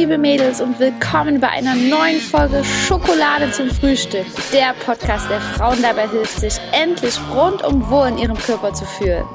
[0.00, 4.24] liebe Mädels und willkommen bei einer neuen Folge Schokolade zum Frühstück.
[4.50, 9.26] Der Podcast, der Frauen dabei hilft, sich endlich rundum wohl in ihrem Körper zu fühlen.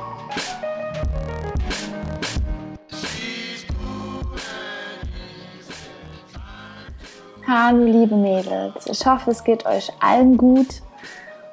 [7.47, 10.81] Hallo liebe Mädels, ich hoffe es geht euch allen gut.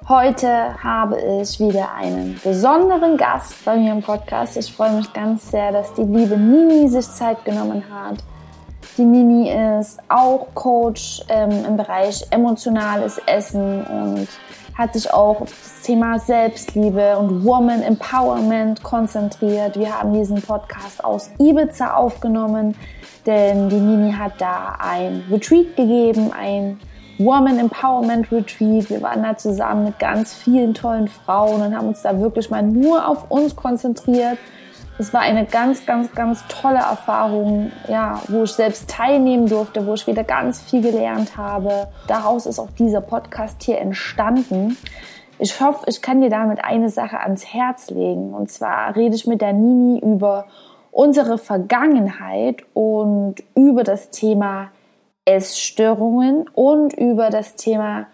[0.08, 4.56] Heute habe ich wieder einen besonderen Gast bei mir im Podcast.
[4.56, 8.16] Ich freue mich ganz sehr, dass die liebe Nini sich Zeit genommen hat.
[8.98, 14.28] Die Nini ist auch Coach ähm, im Bereich emotionales Essen und
[14.76, 19.78] hat sich auch auf das Thema Selbstliebe und Woman Empowerment konzentriert.
[19.78, 22.76] Wir haben diesen Podcast aus Ibiza aufgenommen,
[23.24, 26.78] denn die Nini hat da ein Retreat gegeben, ein
[27.16, 28.90] Woman Empowerment Retreat.
[28.90, 32.62] Wir waren da zusammen mit ganz vielen tollen Frauen und haben uns da wirklich mal
[32.62, 34.36] nur auf uns konzentriert.
[34.98, 39.94] Es war eine ganz, ganz, ganz tolle Erfahrung, ja, wo ich selbst teilnehmen durfte, wo
[39.94, 41.88] ich wieder ganz viel gelernt habe.
[42.06, 44.76] Daraus ist auch dieser Podcast hier entstanden.
[45.38, 48.34] Ich hoffe, ich kann dir damit eine Sache ans Herz legen.
[48.34, 50.46] Und zwar rede ich mit der Nini über
[50.92, 54.70] unsere Vergangenheit und über das Thema
[55.24, 58.06] Essstörungen und über das Thema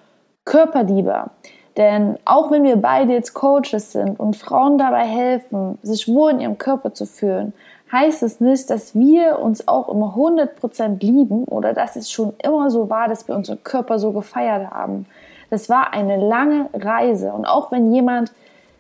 [0.45, 1.31] Körperliebe.
[1.79, 6.41] Denn auch wenn wir beide jetzt Coaches sind und Frauen dabei helfen, sich wohl in
[6.41, 7.53] ihrem Körper zu fühlen,
[7.93, 12.71] heißt es nicht, dass wir uns auch immer 100% lieben oder dass es schon immer
[12.71, 15.07] so war, dass wir unseren Körper so gefeiert haben.
[15.51, 17.33] Das war eine lange Reise.
[17.33, 18.33] Und auch wenn jemand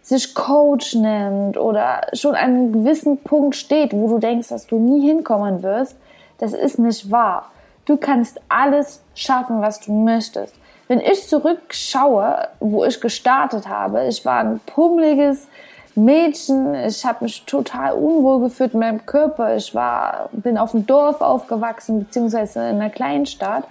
[0.03, 4.77] sich Coach nennt oder schon an einem gewissen Punkt steht, wo du denkst, dass du
[4.77, 5.97] nie hinkommen wirst,
[6.39, 7.51] das ist nicht wahr.
[7.85, 10.55] Du kannst alles schaffen, was du möchtest.
[10.89, 15.47] Wenn ich zurückschaue, wo ich gestartet habe, ich war ein pummeliges
[15.95, 19.57] Mädchen, ich habe mich total unwohl gefühlt in meinem Körper.
[19.57, 23.65] Ich war, bin auf dem Dorf aufgewachsen, beziehungsweise in einer Kleinstadt.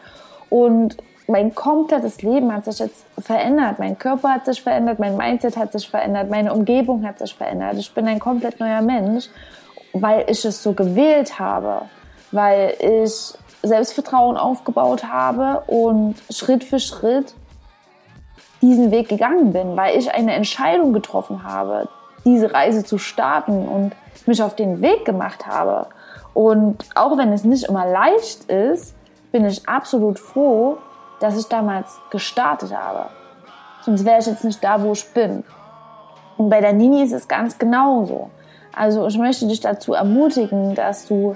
[0.50, 0.98] Und
[1.28, 3.80] mein komplettes Leben hat sich jetzt verändert.
[3.80, 7.78] Mein Körper hat sich verändert, mein Mindset hat sich verändert, meine Umgebung hat sich verändert.
[7.78, 9.26] Ich bin ein komplett neuer Mensch,
[9.94, 11.84] weil ich es so gewählt habe,
[12.32, 17.34] weil ich Selbstvertrauen aufgebaut habe und Schritt für Schritt
[18.62, 21.88] diesen Weg gegangen bin, weil ich eine Entscheidung getroffen habe,
[22.26, 23.94] diese Reise zu starten und
[24.26, 25.88] mich auf den Weg gemacht habe.
[26.34, 28.96] Und auch wenn es nicht immer leicht ist,
[29.32, 30.78] bin ich absolut froh,
[31.20, 33.10] dass ich damals gestartet habe.
[33.82, 35.44] Sonst wäre ich jetzt nicht da, wo ich bin.
[36.38, 38.30] Und bei der Nini ist es ganz genauso.
[38.76, 41.36] Also ich möchte dich dazu ermutigen, dass du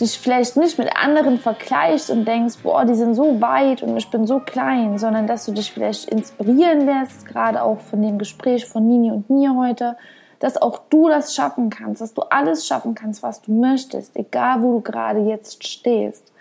[0.00, 4.10] dich vielleicht nicht mit anderen vergleichst und denkst, boah, die sind so weit und ich
[4.10, 8.66] bin so klein, sondern dass du dich vielleicht inspirieren lässt, gerade auch von dem Gespräch
[8.66, 9.96] von Nini und mir heute,
[10.40, 14.62] dass auch du das schaffen kannst, dass du alles schaffen kannst, was du möchtest, egal
[14.62, 16.32] wo du gerade jetzt stehst.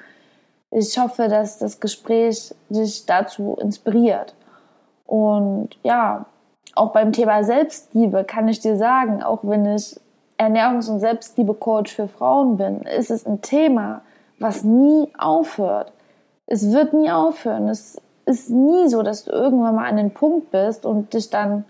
[0.72, 4.34] Ich hoffe, dass das Gespräch dich dazu inspiriert.
[5.06, 6.25] Und ja,
[6.74, 9.96] auch beim Thema Selbstliebe kann ich dir sagen, auch wenn ich
[10.47, 14.01] Ernährungs- und Selbstliebe-Coach für Frauen bin, ist es ein Thema,
[14.39, 15.91] was nie aufhört.
[16.45, 17.69] Es wird nie aufhören.
[17.69, 21.65] Es ist nie so, dass du irgendwann mal an den Punkt bist und dich dann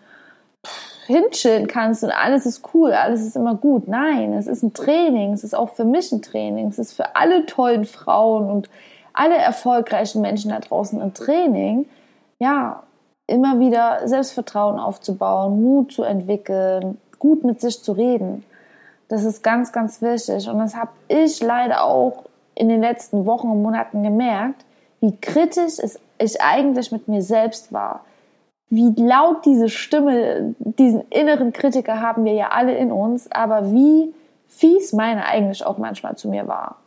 [1.05, 3.87] hinchillen kannst und alles ist cool, alles ist immer gut.
[3.87, 7.15] Nein, es ist ein Training, es ist auch für mich ein Training, es ist für
[7.15, 8.69] alle tollen Frauen und
[9.11, 11.87] alle erfolgreichen Menschen da draußen ein Training,
[12.39, 12.83] ja,
[13.27, 18.43] immer wieder Selbstvertrauen aufzubauen, Mut zu entwickeln, gut mit sich zu reden.
[19.13, 20.49] Das ist ganz, ganz wichtig.
[20.49, 22.23] Und das habe ich leider auch
[22.55, 24.65] in den letzten Wochen und Monaten gemerkt,
[25.01, 25.77] wie kritisch
[26.17, 28.05] ich eigentlich mit mir selbst war.
[28.69, 34.15] Wie laut diese Stimme, diesen inneren Kritiker haben wir ja alle in uns, aber wie
[34.47, 36.77] fies meine eigentlich auch manchmal zu mir war.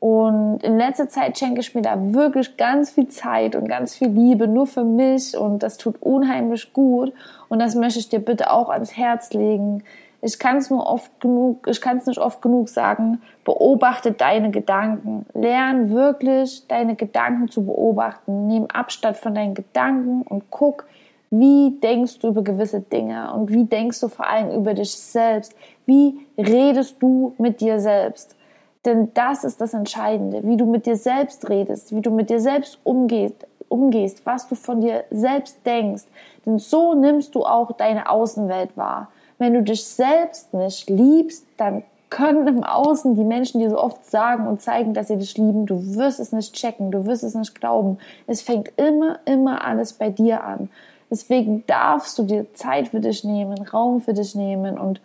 [0.00, 4.08] Und in letzter Zeit schenke ich mir da wirklich ganz viel Zeit und ganz viel
[4.08, 7.14] Liebe nur für mich und das tut unheimlich gut
[7.48, 9.82] und das möchte ich dir bitte auch ans Herz legen.
[10.22, 13.22] Ich kann es nur oft genug, ich kann es nicht oft genug sagen.
[13.44, 15.24] Beobachte deine Gedanken.
[15.32, 18.46] Lern wirklich deine Gedanken zu beobachten.
[18.46, 20.84] Nimm Abstand von deinen Gedanken und guck,
[21.30, 25.54] wie denkst du über gewisse Dinge und wie denkst du vor allem über dich selbst?
[25.86, 28.36] Wie redest du mit dir selbst?
[28.84, 32.40] Denn das ist das Entscheidende, wie du mit dir selbst redest, wie du mit dir
[32.40, 36.04] selbst umgehst, umgehst, was du von dir selbst denkst.
[36.44, 39.08] Denn so nimmst du auch deine Außenwelt wahr.
[39.40, 44.04] Wenn du dich selbst nicht liebst, dann können im Außen die Menschen dir so oft
[44.04, 45.64] sagen und zeigen, dass sie dich lieben.
[45.64, 47.96] Du wirst es nicht checken, du wirst es nicht glauben.
[48.26, 50.68] Es fängt immer, immer alles bei dir an.
[51.08, 55.00] Deswegen darfst du dir Zeit für dich nehmen, Raum für dich nehmen und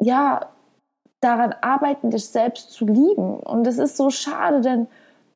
[0.00, 0.48] ja,
[1.20, 3.38] daran arbeiten, dich selbst zu lieben.
[3.40, 4.86] Und es ist so schade, denn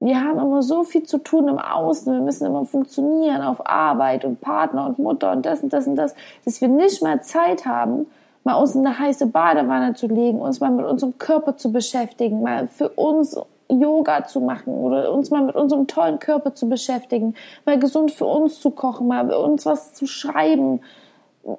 [0.01, 2.13] wir haben immer so viel zu tun im Außen.
[2.13, 5.97] Wir müssen immer funktionieren auf Arbeit und Partner und Mutter und das und das und
[5.97, 6.15] das,
[6.47, 8.07] dass wir nicht mehr Zeit haben,
[8.43, 12.43] mal uns in eine heiße Badewanne zu legen, uns mal mit unserem Körper zu beschäftigen,
[12.43, 13.39] mal für uns
[13.69, 17.35] Yoga zu machen oder uns mal mit unserem tollen Körper zu beschäftigen,
[17.67, 20.81] mal gesund für uns zu kochen, mal für uns was zu schreiben,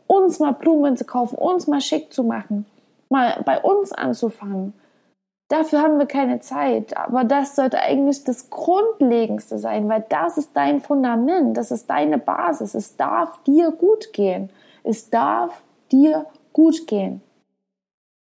[0.07, 2.65] uns mal Blumen zu kaufen, uns mal schick zu machen,
[3.09, 4.73] mal bei uns anzufangen.
[5.51, 10.51] Dafür haben wir keine Zeit, aber das sollte eigentlich das Grundlegendste sein, weil das ist
[10.53, 12.73] dein Fundament, das ist deine Basis.
[12.73, 14.49] Es darf dir gut gehen.
[14.85, 15.61] Es darf
[15.91, 17.21] dir gut gehen.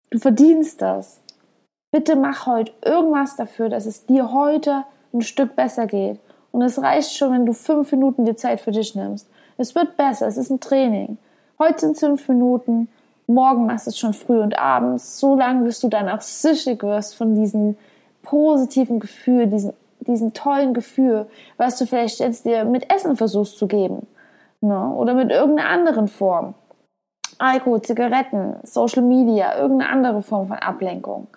[0.09, 1.21] Du verdienst das.
[1.91, 4.83] Bitte mach heute irgendwas dafür, dass es dir heute
[5.13, 6.19] ein Stück besser geht.
[6.51, 9.29] Und es reicht schon, wenn du fünf Minuten die Zeit für dich nimmst.
[9.59, 11.19] Es wird besser, es ist ein Training.
[11.59, 12.87] Heute sind fünf Minuten,
[13.33, 16.83] morgen machst du es schon früh und abends, so lange bis du dann auch süchtig
[16.83, 17.77] wirst von diesem
[18.21, 21.27] positiven Gefühl, diesem, diesem tollen Gefühl,
[21.57, 24.07] was du vielleicht jetzt dir mit Essen versuchst zu geben.
[24.61, 24.89] Ne?
[24.95, 26.53] Oder mit irgendeiner anderen Form.
[27.37, 31.27] Alkohol, Zigaretten, Social Media, irgendeine andere Form von Ablenkung.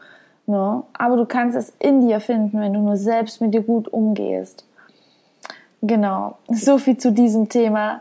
[0.47, 0.83] Ne?
[0.93, 4.65] Aber du kannst es in dir finden, wenn du nur selbst mit dir gut umgehst.
[5.83, 8.01] Genau, so viel zu diesem Thema.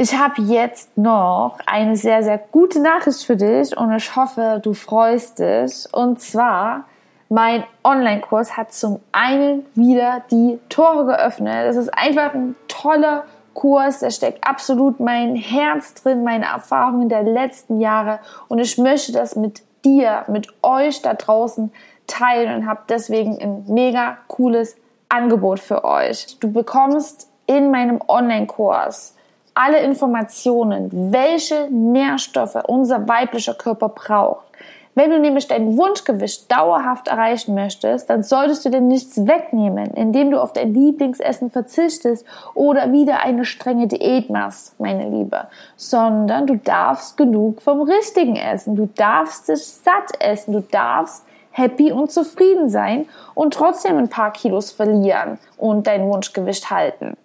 [0.00, 4.72] Ich habe jetzt noch eine sehr, sehr gute Nachricht für dich und ich hoffe, du
[4.72, 5.92] freust dich.
[5.92, 6.84] Und zwar,
[7.28, 11.66] mein Online-Kurs hat zum einen wieder die Tore geöffnet.
[11.66, 13.24] Es ist einfach ein toller
[13.54, 19.10] Kurs, da steckt absolut mein Herz drin, meine Erfahrungen der letzten Jahre und ich möchte
[19.10, 21.72] das mit dir, mit euch da draußen
[22.06, 24.76] teilen und habe deswegen ein mega cooles
[25.08, 26.38] Angebot für euch.
[26.38, 29.16] Du bekommst in meinem Online-Kurs
[29.58, 34.46] alle Informationen, welche Nährstoffe unser weiblicher Körper braucht.
[34.94, 40.30] Wenn du nämlich dein Wunschgewicht dauerhaft erreichen möchtest, dann solltest du dir nichts wegnehmen, indem
[40.30, 42.24] du auf dein Lieblingsessen verzichtest
[42.54, 48.76] oder wieder eine strenge Diät machst, meine Liebe, sondern du darfst genug vom richtigen Essen.
[48.76, 50.52] Du darfst dich satt essen.
[50.52, 56.70] Du darfst happy und zufrieden sein und trotzdem ein paar Kilos verlieren und dein Wunschgewicht
[56.70, 57.16] halten.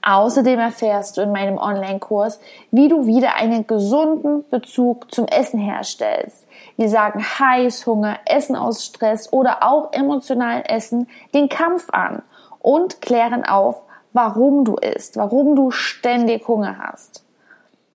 [0.00, 2.40] Außerdem erfährst du in meinem Online-Kurs,
[2.70, 6.46] wie du wieder einen gesunden Bezug zum Essen herstellst.
[6.76, 12.22] Wir sagen Heißhunger, Essen aus Stress oder auch emotionalen Essen den Kampf an
[12.58, 17.24] und klären auf, warum du isst, warum du ständig Hunger hast.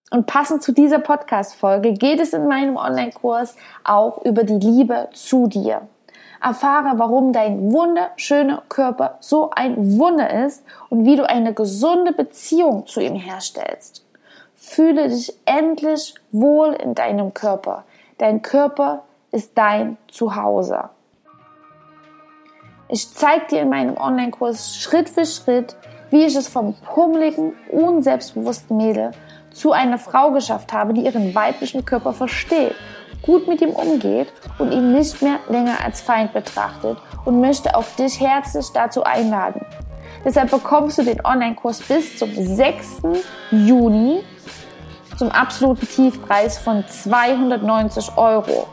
[0.10, 5.48] Und passend zu dieser Podcast-Folge geht es in meinem Online-Kurs auch über die Liebe zu
[5.48, 5.82] dir.
[6.42, 12.86] Erfahre, warum dein wunderschöner Körper so ein Wunder ist und wie du eine gesunde Beziehung
[12.86, 14.06] zu ihm herstellst.
[14.56, 17.86] Fühle dich endlich wohl in deinem Körper.
[18.18, 20.90] Dein Körper ist dein Zuhause.
[22.90, 25.76] Ich zeige dir in meinem Online-Kurs Schritt für Schritt,
[26.10, 29.12] wie ich es vom pummeligen, unselbstbewussten Mädel
[29.52, 32.76] zu einer Frau geschafft habe, die ihren weiblichen Körper versteht
[33.22, 37.86] gut mit ihm umgeht und ihn nicht mehr länger als Feind betrachtet und möchte auch
[37.98, 39.66] dich herzlich dazu einladen.
[40.26, 43.02] Deshalb bekommst du den Online-Kurs bis zum 6.
[43.52, 44.24] Juni
[45.18, 48.68] zum absoluten Tiefpreis von 290 Euro.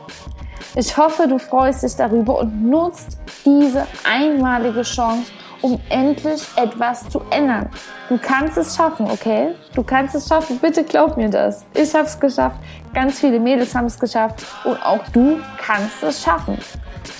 [0.75, 5.31] Ich hoffe, du freust dich darüber und nutzt diese einmalige Chance,
[5.61, 7.69] um endlich etwas zu ändern.
[8.09, 9.55] Du kannst es schaffen, okay?
[9.73, 10.59] Du kannst es schaffen.
[10.59, 11.65] Bitte glaub mir das.
[11.73, 12.57] Ich habe es geschafft.
[12.93, 14.45] Ganz viele Mädels haben es geschafft.
[14.63, 16.57] Und auch du kannst es schaffen.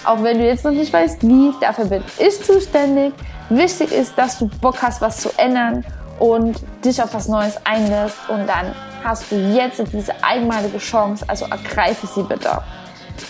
[0.03, 3.13] Auch wenn du jetzt noch nicht weißt, wie, dafür bin ich zuständig.
[3.49, 5.85] Wichtig ist, dass du Bock hast, was zu ändern
[6.19, 8.17] und dich auf was Neues einlässt.
[8.29, 8.73] Und dann
[9.03, 11.25] hast du jetzt diese einmalige Chance.
[11.27, 12.61] Also ergreife sie bitte.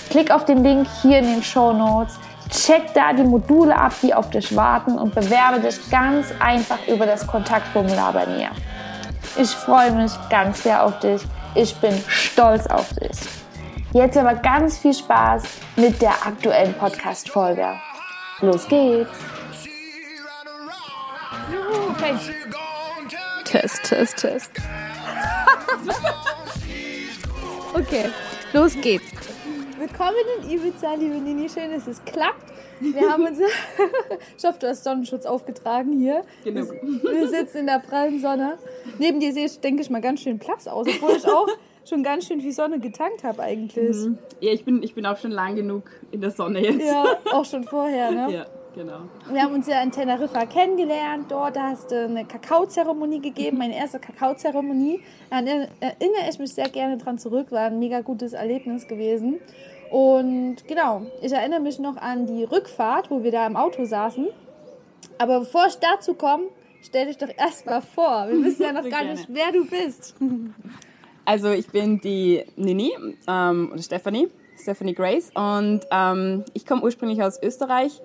[0.10, 2.18] Klick auf den Link hier in den Show Notes
[2.50, 7.06] Check da die Module ab, die auf dich warten und bewerbe dich ganz einfach über
[7.06, 8.50] das Kontaktformular bei mir.
[9.38, 11.22] Ich freue mich ganz sehr auf dich.
[11.56, 13.18] Ich bin stolz auf dich.
[13.92, 15.44] Jetzt aber ganz viel Spaß
[15.76, 17.76] mit der aktuellen Podcast-Folge.
[18.42, 19.10] Los geht's!
[21.92, 22.16] Okay.
[23.46, 24.52] Test, Test, Test.
[27.74, 28.10] okay,
[28.56, 29.12] los geht's.
[29.78, 31.50] Willkommen in Ibiza, liebe Nini.
[31.50, 32.54] Schön, dass es klappt.
[32.80, 33.38] Wir haben uns.
[34.38, 36.22] ich hoffe, du hast Sonnenschutz aufgetragen hier.
[36.46, 36.62] Genau.
[36.62, 38.58] Wir sitzen in der prallen Sonne.
[38.98, 41.50] Neben dir sehe ich, denke ich mal, ganz schön Platz aus, obwohl ich auch
[41.84, 43.94] schon ganz schön viel Sonne getankt habe eigentlich.
[43.94, 44.20] Mhm.
[44.40, 46.82] Ja, ich bin, ich bin auch schon lang genug in der Sonne jetzt.
[46.82, 48.34] Ja, auch schon vorher, ne?
[48.34, 48.46] Ja.
[48.76, 49.00] Genau.
[49.32, 51.32] Wir haben uns ja in Teneriffa kennengelernt.
[51.32, 55.02] Dort hast du eine Kakaozeremonie gegeben, meine erste Kakaozeremonie.
[55.30, 57.52] Da erinnere ich mich sehr gerne dran zurück.
[57.52, 59.40] War ein mega gutes Erlebnis gewesen.
[59.90, 64.28] Und genau, ich erinnere mich noch an die Rückfahrt, wo wir da im Auto saßen.
[65.18, 66.44] Aber bevor ich dazu komme,
[66.82, 68.28] stell dich doch erstmal vor.
[68.28, 70.16] Wir wissen ja noch gar nicht, wer du bist.
[71.24, 72.92] Also ich bin die Nini
[73.28, 74.28] ähm, oder Stephanie,
[74.62, 78.02] Stephanie Grace und ähm, ich komme ursprünglich aus Österreich,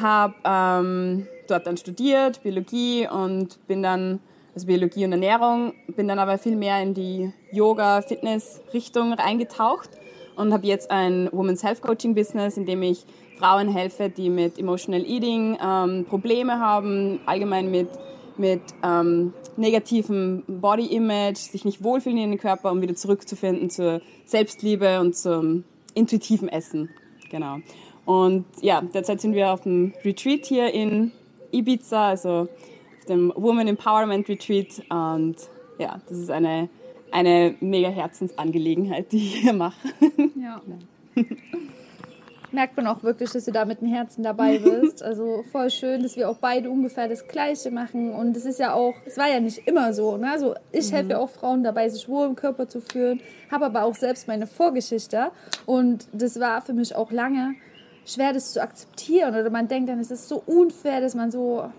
[0.00, 4.20] habe ähm, dort dann studiert, Biologie und bin dann,
[4.54, 9.90] also Biologie und Ernährung, bin dann aber viel mehr in die Yoga-Fitness-Richtung reingetaucht
[10.36, 13.04] und habe jetzt ein Women's Health Coaching Business, in dem ich
[13.38, 17.88] Frauen helfe, die mit Emotional Eating ähm, Probleme haben, allgemein mit,
[18.36, 24.00] mit ähm, negativem Body Image, sich nicht wohlfühlen in den Körper, um wieder zurückzufinden zur
[24.24, 25.64] Selbstliebe und zum
[25.94, 26.90] intuitiven Essen.
[27.30, 27.58] Genau.
[28.08, 31.12] Und ja, derzeit sind wir auf dem Retreat hier in
[31.52, 34.82] Ibiza, also auf dem Woman Empowerment Retreat.
[34.88, 35.36] Und
[35.78, 36.70] ja, das ist eine
[37.10, 39.88] eine mega Herzensangelegenheit, die ich hier mache.
[40.40, 40.60] Ja.
[42.50, 45.02] Merkt man auch wirklich, dass du da mit dem Herzen dabei bist.
[45.02, 48.12] Also voll schön, dass wir auch beide ungefähr das Gleiche machen.
[48.12, 50.16] Und es ist ja auch, es war ja nicht immer so.
[50.16, 50.30] Ne?
[50.30, 50.96] Also ich mhm.
[50.96, 54.46] helfe auch Frauen dabei, sich wohl im Körper zu fühlen, habe aber auch selbst meine
[54.46, 55.30] Vorgeschichte.
[55.66, 57.54] Und das war für mich auch lange
[58.08, 59.34] schwer, das zu akzeptieren.
[59.34, 61.70] Oder man denkt dann, es ist so unfair, dass man so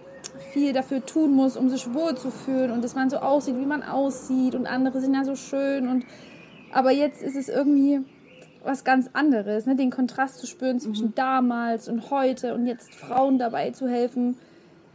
[0.53, 3.65] viel dafür tun muss, um sich wohl zu fühlen und dass man so aussieht, wie
[3.65, 6.05] man aussieht und andere sind ja so schön und
[6.71, 8.01] aber jetzt ist es irgendwie
[8.63, 9.75] was ganz anderes, ne?
[9.75, 11.15] den Kontrast zu spüren zwischen mhm.
[11.15, 14.37] damals und heute und jetzt Frauen dabei zu helfen,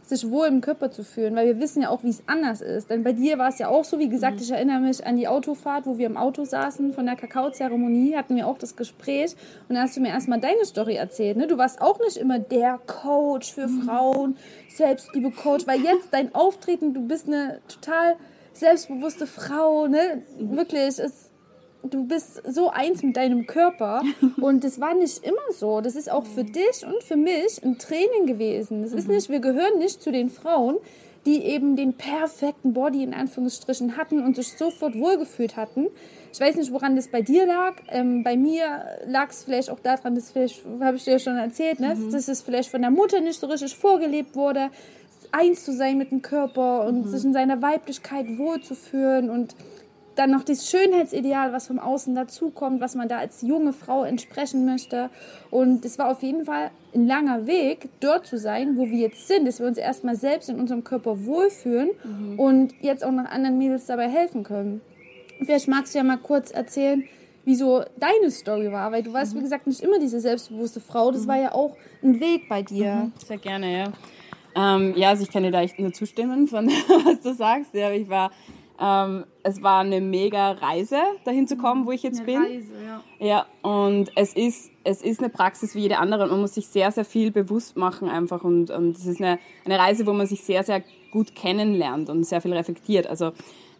[0.09, 2.89] sich wohl im Körper zu fühlen, weil wir wissen ja auch, wie es anders ist.
[2.89, 4.41] Denn bei dir war es ja auch so, wie gesagt, mhm.
[4.43, 8.35] ich erinnere mich an die Autofahrt, wo wir im Auto saßen von der Kakaozeremonie, hatten
[8.35, 9.35] wir auch das Gespräch
[9.67, 11.37] und da hast du mir erstmal deine Story erzählt.
[11.37, 11.47] Ne?
[11.47, 13.83] Du warst auch nicht immer der Coach für mhm.
[13.83, 14.37] Frauen,
[14.69, 18.15] Selbstliebe Coach, weil jetzt dein Auftreten, du bist eine total
[18.53, 20.23] selbstbewusste Frau, ne?
[20.39, 20.57] Mhm.
[20.57, 21.24] Wirklich, es
[21.93, 24.03] du bist so eins mit deinem Körper
[24.41, 25.81] und das war nicht immer so.
[25.81, 28.83] Das ist auch für dich und für mich ein Training gewesen.
[28.83, 29.15] Das ist mhm.
[29.15, 30.77] nicht, wir gehören nicht zu den Frauen,
[31.25, 35.87] die eben den perfekten Body in Anführungsstrichen hatten und sich sofort wohlgefühlt hatten.
[36.31, 37.75] Ich weiß nicht, woran das bei dir lag.
[37.87, 38.65] Ähm, bei mir
[39.07, 41.95] lag es vielleicht auch daran, das habe ich dir ja schon erzählt, ne?
[41.95, 42.11] Mhm.
[42.11, 44.69] dass es vielleicht von der Mutter nicht so richtig vorgelebt wurde,
[45.31, 47.09] eins zu sein mit dem Körper und mhm.
[47.09, 49.55] sich in seiner Weiblichkeit wohlzufühlen und
[50.15, 54.65] dann noch das Schönheitsideal, was vom Außen dazukommt, was man da als junge Frau entsprechen
[54.65, 55.09] möchte.
[55.51, 59.27] Und es war auf jeden Fall ein langer Weg, dort zu sein, wo wir jetzt
[59.27, 62.39] sind, dass wir uns erstmal selbst in unserem Körper wohlfühlen mhm.
[62.39, 64.81] und jetzt auch noch anderen Mädels dabei helfen können.
[65.43, 67.03] Vielleicht magst du ja mal kurz erzählen,
[67.43, 69.39] wieso deine Story war, weil du warst, mhm.
[69.39, 71.11] wie gesagt, nicht immer diese selbstbewusste Frau.
[71.11, 71.27] Das mhm.
[71.27, 72.95] war ja auch ein Weg bei dir.
[72.95, 73.13] Mhm.
[73.25, 73.93] Sehr gerne, ja.
[74.55, 76.67] Ähm, ja, also ich kann dir da echt nur zustimmen von
[77.05, 77.73] was du sagst.
[77.73, 78.31] Ja, ich war
[78.79, 82.41] ähm, es war eine mega Reise, dahin zu kommen, wo ich jetzt eine bin.
[82.41, 82.73] Reise,
[83.19, 83.25] ja.
[83.25, 86.67] ja, und es ist, es ist eine Praxis wie jede andere und man muss sich
[86.67, 90.27] sehr, sehr viel bewusst machen einfach und, und es ist eine, eine Reise, wo man
[90.27, 93.07] sich sehr, sehr gut kennenlernt und sehr viel reflektiert.
[93.07, 93.31] Also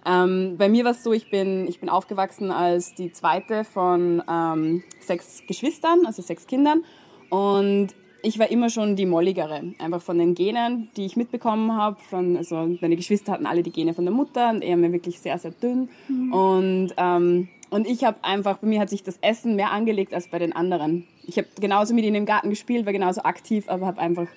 [0.05, 4.23] ähm, bei mir war es so, ich bin, ich bin aufgewachsen als die zweite von
[4.29, 6.83] ähm, sechs Geschwistern, also sechs Kindern
[7.29, 11.97] und ich war immer schon die Molligere, einfach von den Genen, die ich mitbekommen habe.
[12.11, 15.37] also meine Geschwister hatten alle die Gene von der Mutter und er mir wirklich sehr,
[15.37, 15.89] sehr dünn.
[16.07, 16.33] Mhm.
[16.33, 20.27] Und, ähm, und ich habe einfach, bei mir hat sich das Essen mehr angelegt als
[20.27, 21.07] bei den anderen.
[21.27, 24.27] Ich habe genauso mit ihnen im Garten gespielt, war genauso aktiv, aber habe einfach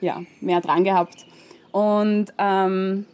[0.00, 1.26] ja, mehr dran gehabt.
[1.72, 3.06] Und, ähm,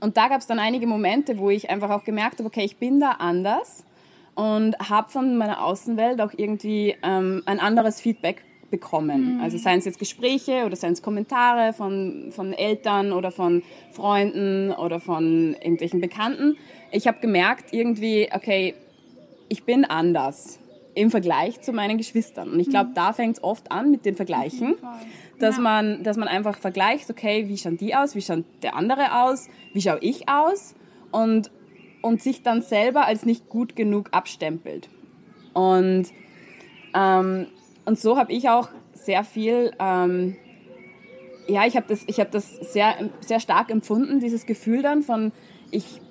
[0.00, 2.76] und da gab es dann einige Momente, wo ich einfach auch gemerkt habe, okay, ich
[2.76, 3.84] bin da anders
[4.34, 9.36] und habe von meiner Außenwelt auch irgendwie ähm, ein anderes Feedback bekommen.
[9.36, 9.40] Mhm.
[9.40, 14.72] Also seien es jetzt Gespräche oder seien es Kommentare von, von Eltern oder von Freunden
[14.72, 16.56] oder von irgendwelchen Bekannten.
[16.92, 18.74] Ich habe gemerkt irgendwie, okay,
[19.48, 20.58] ich bin anders
[20.94, 22.50] im Vergleich zu meinen Geschwistern.
[22.50, 22.94] Und ich glaube, mhm.
[22.94, 24.74] da fängt es oft an mit den Vergleichen,
[25.38, 25.62] dass, ja.
[25.62, 29.48] man, dass man einfach vergleicht, okay, wie schauen die aus, wie schaut der andere aus,
[29.72, 30.74] wie schaue ich aus
[31.12, 31.50] und,
[32.02, 34.88] und sich dann selber als nicht gut genug abstempelt.
[35.54, 36.08] Und
[36.94, 37.46] ähm,
[37.88, 40.36] und so habe ich auch sehr viel, ähm,
[41.48, 45.32] ja, ich habe das, ich hab das sehr, sehr stark empfunden, dieses Gefühl dann von,
[45.70, 46.02] ich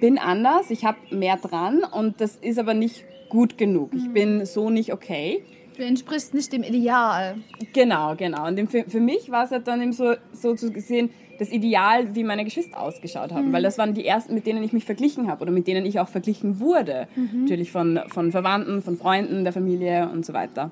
[0.00, 3.94] bin anders, ich habe mehr dran und das ist aber nicht gut genug.
[3.94, 4.12] Ich mhm.
[4.12, 5.42] bin so nicht okay.
[5.78, 7.36] Du entsprichst nicht dem Ideal.
[7.72, 8.46] Genau, genau.
[8.46, 11.08] Und für, für mich war es halt dann eben so, so zu sehen,
[11.38, 13.48] das Ideal, wie meine Geschwister ausgeschaut haben.
[13.48, 13.52] Mhm.
[13.52, 16.00] Weil das waren die ersten, mit denen ich mich verglichen habe oder mit denen ich
[16.00, 17.08] auch verglichen wurde.
[17.14, 17.42] Mhm.
[17.42, 20.70] Natürlich von, von Verwandten, von Freunden, der Familie und so weiter.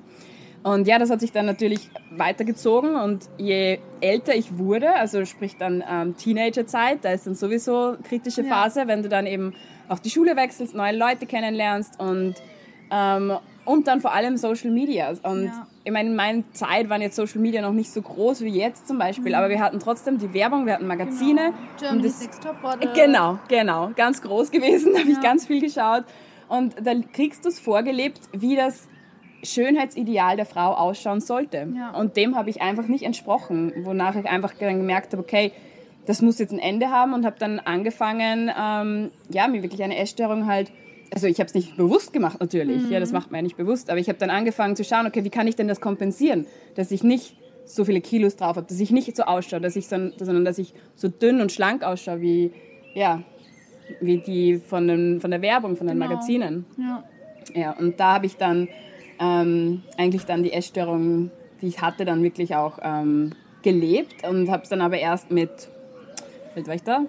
[0.63, 5.55] Und ja, das hat sich dann natürlich weitergezogen und je älter ich wurde, also sprich
[5.55, 8.87] dann ähm, Teenagerzeit, da ist dann sowieso kritische Phase, ja.
[8.87, 9.53] wenn du dann eben
[9.87, 12.35] auch die Schule wechselst, neue Leute kennenlernst und
[12.89, 13.33] Ähm,
[13.67, 15.13] und dann vor allem Social Media.
[15.23, 15.67] Und ja.
[15.83, 18.87] ich meine, in meiner Zeit waren jetzt Social Media noch nicht so groß wie jetzt
[18.87, 19.35] zum Beispiel, mhm.
[19.35, 21.53] aber wir hatten trotzdem die Werbung, wir hatten Magazine.
[21.79, 22.07] Genau.
[22.41, 22.89] Top Model.
[22.95, 23.91] Genau, genau.
[23.95, 25.17] Ganz groß gewesen, da habe ja.
[25.17, 26.05] ich ganz viel geschaut.
[26.47, 28.87] Und da kriegst du es vorgelebt, wie das
[29.43, 31.67] Schönheitsideal der Frau ausschauen sollte.
[31.75, 31.91] Ja.
[31.91, 35.51] Und dem habe ich einfach nicht entsprochen, wonach ich einfach dann gemerkt habe, okay,
[36.05, 39.97] das muss jetzt ein Ende haben und habe dann angefangen, ähm, ja, mir wirklich eine
[39.97, 40.71] Essstörung halt
[41.13, 42.91] also ich habe es nicht bewusst gemacht natürlich, mhm.
[42.91, 43.17] ja, das mhm.
[43.17, 45.47] macht man ja nicht bewusst, aber ich habe dann angefangen zu schauen, okay, wie kann
[45.47, 46.45] ich denn das kompensieren,
[46.75, 47.35] dass ich nicht
[47.65, 50.57] so viele Kilos drauf habe, dass ich nicht so ausschaue, dass ich so, sondern dass
[50.57, 52.51] ich so dünn und schlank ausschaue wie
[52.97, 53.21] ja,
[54.01, 56.09] wie die von, den, von der Werbung, von den genau.
[56.09, 56.65] Magazinen.
[56.77, 57.03] Ja.
[57.53, 58.67] ja, und da habe ich dann
[59.19, 64.63] ähm, eigentlich dann die Essstörung, die ich hatte, dann wirklich auch ähm, gelebt und habe
[64.63, 65.69] es dann aber erst mit,
[66.55, 67.05] wie war ich da?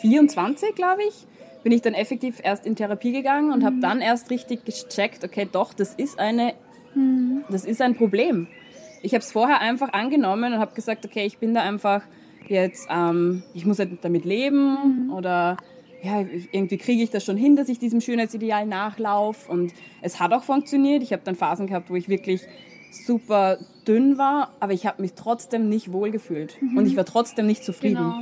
[0.00, 1.26] 24, glaube ich,
[1.66, 3.66] bin ich dann effektiv erst in Therapie gegangen und mhm.
[3.66, 6.54] habe dann erst richtig gecheckt, okay, doch, das ist eine,
[6.94, 7.42] mhm.
[7.50, 8.46] das ist ein Problem.
[9.02, 12.02] Ich habe es vorher einfach angenommen und habe gesagt, okay, ich bin da einfach
[12.46, 15.12] jetzt, ähm, ich muss halt damit leben mhm.
[15.12, 15.56] oder
[16.04, 16.20] ja,
[16.52, 20.44] irgendwie kriege ich das schon hin, dass ich diesem Schönheitsideal nachlaufe und es hat auch
[20.44, 21.02] funktioniert.
[21.02, 22.42] Ich habe dann Phasen gehabt, wo ich wirklich
[22.92, 23.58] super
[23.88, 26.78] dünn war, aber ich habe mich trotzdem nicht wohl gefühlt mhm.
[26.78, 27.96] und ich war trotzdem nicht zufrieden.
[27.96, 28.20] Genau.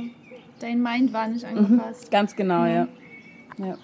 [0.61, 2.05] Dein Mind war nicht angepasst.
[2.05, 2.87] Mhm, ganz genau, ja.
[3.57, 3.77] Ja.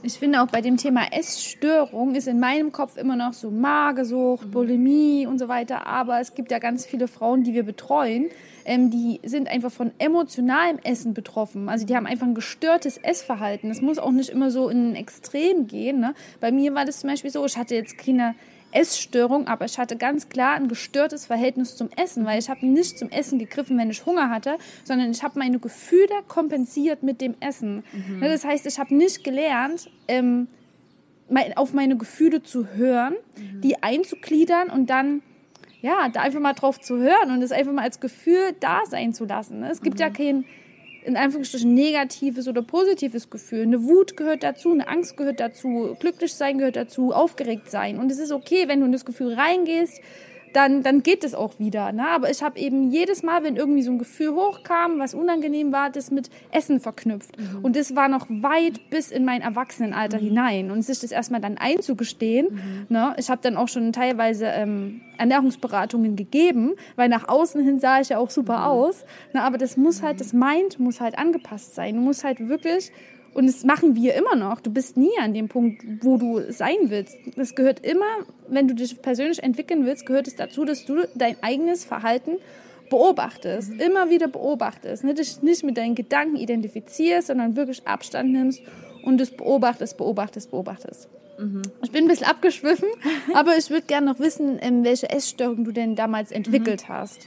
[0.00, 4.46] Ich finde auch bei dem Thema Essstörung ist in meinem Kopf immer noch so Magersucht,
[4.46, 4.50] mhm.
[4.52, 5.86] Bulimie und so weiter.
[5.88, 8.26] Aber es gibt ja ganz viele Frauen, die wir betreuen,
[8.64, 11.68] ähm, die sind einfach von emotionalem Essen betroffen.
[11.68, 13.70] Also die haben einfach ein gestörtes Essverhalten.
[13.70, 15.98] Das muss auch nicht immer so in ein Extrem gehen.
[15.98, 16.14] Ne?
[16.38, 18.36] Bei mir war das zum Beispiel so, ich hatte jetzt keine
[18.78, 22.98] Essstörung, aber ich hatte ganz klar ein gestörtes Verhältnis zum Essen, weil ich habe nicht
[22.98, 27.34] zum Essen gegriffen, wenn ich Hunger hatte, sondern ich habe meine Gefühle kompensiert mit dem
[27.40, 27.82] Essen.
[27.92, 28.20] Mhm.
[28.20, 30.46] Das heißt, ich habe nicht gelernt, ähm,
[31.56, 33.60] auf meine Gefühle zu hören, mhm.
[33.60, 35.22] die einzugliedern und dann
[35.80, 39.12] ja, da einfach mal drauf zu hören und es einfach mal als Gefühl da sein
[39.12, 39.62] zu lassen.
[39.62, 40.00] Es gibt mhm.
[40.00, 40.44] ja kein
[41.08, 43.62] in Anführungsstrichen negatives oder positives Gefühl.
[43.62, 47.98] Eine Wut gehört dazu, eine Angst gehört dazu, glücklich sein gehört dazu, aufgeregt sein.
[47.98, 50.02] Und es ist okay, wenn du in das Gefühl reingehst,
[50.52, 51.92] dann, dann geht es auch wieder.
[51.92, 52.06] Ne?
[52.08, 55.90] Aber ich habe eben jedes Mal, wenn irgendwie so ein Gefühl hochkam, was unangenehm war,
[55.90, 57.38] das mit Essen verknüpft.
[57.38, 57.64] Mhm.
[57.64, 60.24] Und das war noch weit bis in mein Erwachsenenalter mhm.
[60.24, 60.70] hinein.
[60.70, 62.86] Und sich das erstmal dann einzugestehen, mhm.
[62.88, 63.14] ne?
[63.18, 68.10] ich habe dann auch schon teilweise ähm, Ernährungsberatungen gegeben, weil nach außen hin sah ich
[68.10, 68.64] ja auch super mhm.
[68.64, 69.04] aus.
[69.32, 69.42] Ne?
[69.42, 71.96] Aber das muss halt, das Mind muss halt angepasst sein.
[71.96, 72.92] Du musst halt wirklich
[73.34, 74.60] und das machen wir immer noch.
[74.60, 77.16] Du bist nie an dem Punkt, wo du sein willst.
[77.36, 78.06] Das gehört immer,
[78.48, 82.38] wenn du dich persönlich entwickeln willst, gehört es dazu, dass du dein eigenes Verhalten
[82.88, 83.80] beobachtest, mhm.
[83.80, 88.62] immer wieder beobachtest, nicht, dich nicht mit deinen Gedanken identifizierst, sondern wirklich Abstand nimmst
[89.04, 91.08] und es beobachtest, beobachtest, beobachtest.
[91.38, 91.62] Mhm.
[91.82, 92.88] Ich bin ein bisschen abgeschwiffen,
[93.34, 96.92] aber ich würde gerne noch wissen, ähm, welche Essstörung du denn damals entwickelt mhm.
[96.92, 97.26] hast.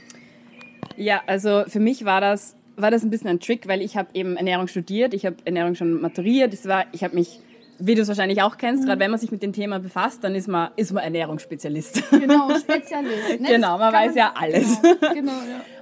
[0.96, 4.08] Ja, also für mich war das war das ein bisschen ein Trick, weil ich habe
[4.14, 7.40] eben Ernährung studiert, ich habe Ernährung schon maturiert, das war, ich habe mich
[7.84, 8.86] wie du es wahrscheinlich auch kennst, mhm.
[8.86, 12.10] gerade wenn man sich mit dem Thema befasst, dann ist man, ist man Ernährungsspezialist.
[12.10, 13.40] Genau, Spezialist.
[13.40, 13.48] Ne?
[13.48, 14.80] genau, man weiß man, ja alles.
[14.82, 15.32] Genau, genau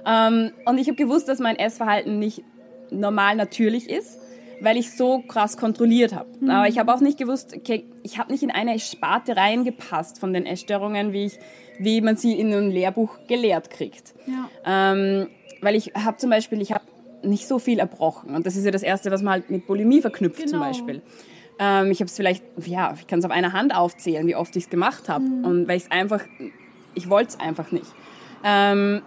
[0.05, 0.27] ja.
[0.27, 2.43] ähm, und ich habe gewusst, dass mein Essverhalten nicht
[2.89, 4.17] normal natürlich ist,
[4.61, 6.29] weil ich so krass kontrolliert habe.
[6.39, 6.49] Mhm.
[6.49, 10.33] Aber ich habe auch nicht gewusst, okay, ich habe nicht in eine Sparte reingepasst von
[10.33, 11.39] den Essstörungen, wie, ich,
[11.79, 14.13] wie man sie in einem Lehrbuch gelehrt kriegt.
[14.25, 14.93] Ja.
[14.93, 15.27] Ähm,
[15.61, 16.83] weil ich habe zum Beispiel, ich habe
[17.23, 18.35] nicht so viel erbrochen.
[18.35, 20.51] Und das ist ja das Erste, was man halt mit Bulimie verknüpft genau.
[20.51, 21.01] zum Beispiel.
[21.59, 24.55] Ähm, ich habe es vielleicht, ja, ich kann es auf einer Hand aufzählen, wie oft
[24.55, 25.23] ich es gemacht habe.
[25.23, 25.45] Mhm.
[25.45, 26.21] Und weil ich es einfach,
[26.95, 27.87] ich wollte es einfach nicht.
[28.43, 29.01] Ähm,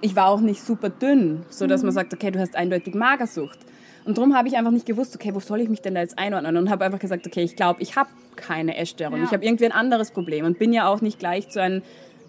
[0.00, 1.88] ich war auch nicht super dünn, so dass mhm.
[1.88, 3.58] man sagt, okay, du hast eindeutig Magersucht.
[4.04, 6.18] Und darum habe ich einfach nicht gewusst, okay, wo soll ich mich denn da jetzt
[6.18, 6.56] einordnen?
[6.56, 9.18] Und habe einfach gesagt, okay, ich glaube, ich habe keine Essstörung.
[9.18, 9.24] Ja.
[9.24, 11.82] Ich habe irgendwie ein anderes Problem und bin ja auch nicht gleich zu einem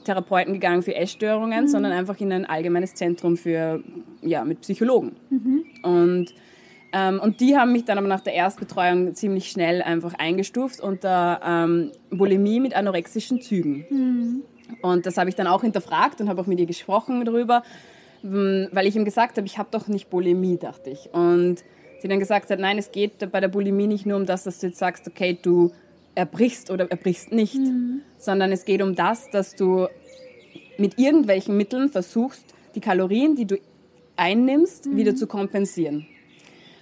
[0.08, 1.67] Therapeuten gegangen für Essstörungen, mhm.
[1.67, 3.84] sondern einfach in ein allgemeines Zentrum für,
[4.22, 5.15] ja, mit Psychologen.
[5.30, 5.65] Mhm.
[5.84, 6.34] Und,
[6.93, 11.41] ähm, und die haben mich dann aber nach der Erstbetreuung ziemlich schnell einfach eingestuft unter
[11.46, 13.86] ähm, Bulimie mit anorexischen Zügen.
[13.89, 14.43] Mhm.
[14.82, 17.63] Und das habe ich dann auch hinterfragt und habe auch mit ihr gesprochen darüber,
[18.22, 21.10] weil ich ihm gesagt habe, ich habe doch nicht Bulimie, dachte ich.
[21.13, 21.63] Und
[22.00, 24.60] sie dann gesagt hat, nein, es geht bei der Bulimie nicht nur um das, dass
[24.60, 25.72] du jetzt sagst, okay, du
[26.17, 28.01] erbrichst oder erbrichst nicht, mhm.
[28.17, 29.88] sondern es geht um das, dass du
[30.77, 33.58] mit irgendwelchen Mitteln versuchst, die Kalorien, die du
[34.15, 34.97] einnimmst, mhm.
[34.97, 36.08] wieder zu kompensieren.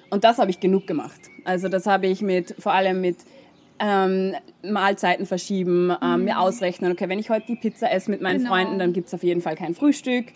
[0.10, 1.20] Und das habe ich genug gemacht.
[1.44, 3.18] Also das habe ich mit vor allem mit
[3.80, 6.24] ähm, Mahlzeiten verschieben, ähm, mhm.
[6.24, 8.52] mir ausrechnen, okay, wenn ich heute die Pizza esse mit meinen genau.
[8.52, 10.28] Freunden, dann gibt es auf jeden Fall kein Frühstück.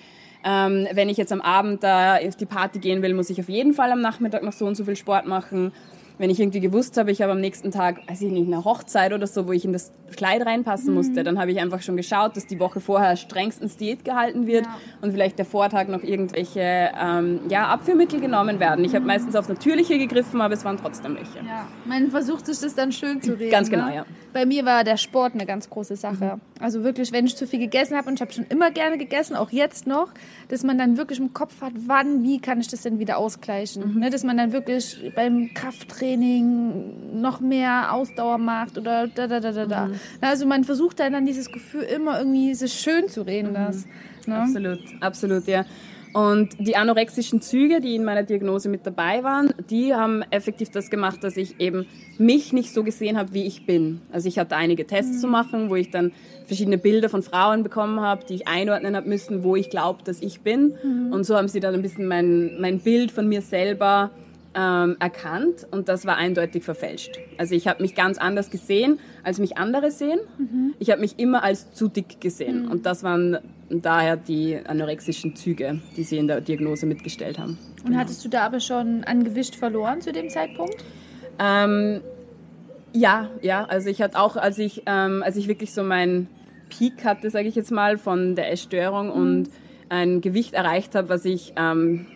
[0.44, 3.48] Ähm, wenn ich jetzt am Abend da auf die Party gehen will, muss ich auf
[3.48, 5.72] jeden Fall am Nachmittag noch so und so viel Sport machen.
[6.20, 9.14] Wenn ich irgendwie gewusst habe, ich habe am nächsten Tag, weiß ich nicht, eine Hochzeit
[9.14, 10.96] oder so, wo ich in das Kleid reinpassen mhm.
[10.96, 14.66] musste, dann habe ich einfach schon geschaut, dass die Woche vorher strengstens Diät gehalten wird
[14.66, 14.78] ja.
[15.02, 18.84] und vielleicht der Vortag noch irgendwelche ähm, ja, Abführmittel genommen werden.
[18.84, 19.08] Ich habe mhm.
[19.08, 21.38] meistens auf natürliche gegriffen, aber es waren trotzdem welche.
[21.48, 23.52] Ja, man versucht sich das dann schön zu reden.
[23.52, 23.96] Ganz genau, ne?
[23.96, 24.06] ja.
[24.34, 26.36] Bei mir war der Sport eine ganz große Sache.
[26.36, 26.42] Mhm.
[26.60, 29.36] Also wirklich, wenn ich zu viel gegessen habe und ich habe schon immer gerne gegessen,
[29.38, 30.10] auch jetzt noch,
[30.50, 33.94] dass man dann wirklich im Kopf hat, wann, wie kann ich das denn wieder ausgleichen.
[33.94, 34.00] Mhm.
[34.02, 34.10] Ne?
[34.10, 39.66] Dass man dann wirklich beim Krafttraining noch mehr Ausdauer macht oder da, da, da, da,
[39.66, 39.86] da.
[39.88, 39.94] Mhm.
[40.22, 43.54] Also man versucht dann, dann dieses Gefühl immer irgendwie sich schön zu reden.
[43.54, 43.86] Das,
[44.26, 44.34] mhm.
[44.34, 44.40] ne?
[44.42, 45.66] Absolut, absolut, ja.
[46.12, 50.90] Und die anorexischen Züge, die in meiner Diagnose mit dabei waren, die haben effektiv das
[50.90, 51.86] gemacht, dass ich eben
[52.18, 54.02] mich nicht so gesehen habe, wie ich bin.
[54.12, 55.20] Also ich hatte einige Tests mhm.
[55.20, 56.12] zu machen, wo ich dann
[56.46, 60.22] verschiedene Bilder von Frauen bekommen habe, die ich einordnen habe müssen, wo ich glaube, dass
[60.22, 60.74] ich bin.
[60.84, 61.14] Mhm.
[61.14, 64.10] Und so haben sie dann ein bisschen mein, mein Bild von mir selber
[64.56, 67.20] ähm, erkannt und das war eindeutig verfälscht.
[67.38, 70.20] Also ich habe mich ganz anders gesehen, als mich andere sehen.
[70.38, 70.74] Mhm.
[70.80, 72.72] Ich habe mich immer als zu dick gesehen mhm.
[72.72, 73.38] und das waren
[73.70, 77.58] daher die anorexischen Züge, die sie in der Diagnose mitgestellt haben.
[77.80, 78.00] Und genau.
[78.00, 80.84] hattest du da aber schon an Gewicht verloren zu dem Zeitpunkt?
[81.38, 82.02] Ähm,
[82.94, 83.66] ja, ja.
[83.66, 86.28] Also ich hatte auch, als ich, ähm, als ich wirklich so meinen
[86.70, 89.14] Peak hatte, sage ich jetzt mal, von der Essstörung mhm.
[89.14, 89.50] und
[89.90, 92.08] ein Gewicht erreicht habe, was ich ähm,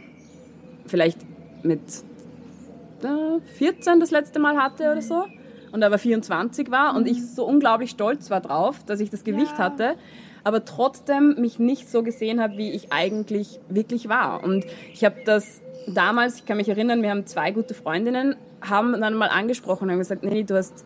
[0.86, 1.20] vielleicht
[1.64, 1.82] mit
[3.58, 5.26] 14 das letzte Mal hatte oder so
[5.72, 9.54] und aber 24 war und ich so unglaublich stolz war drauf, dass ich das Gewicht
[9.54, 9.66] ja.
[9.66, 9.96] hatte,
[10.44, 14.44] aber trotzdem mich nicht so gesehen habe, wie ich eigentlich wirklich war.
[14.44, 19.00] Und ich habe das damals, ich kann mich erinnern, wir haben zwei gute Freundinnen, haben
[19.02, 20.86] dann mal angesprochen und haben gesagt, nee, du hast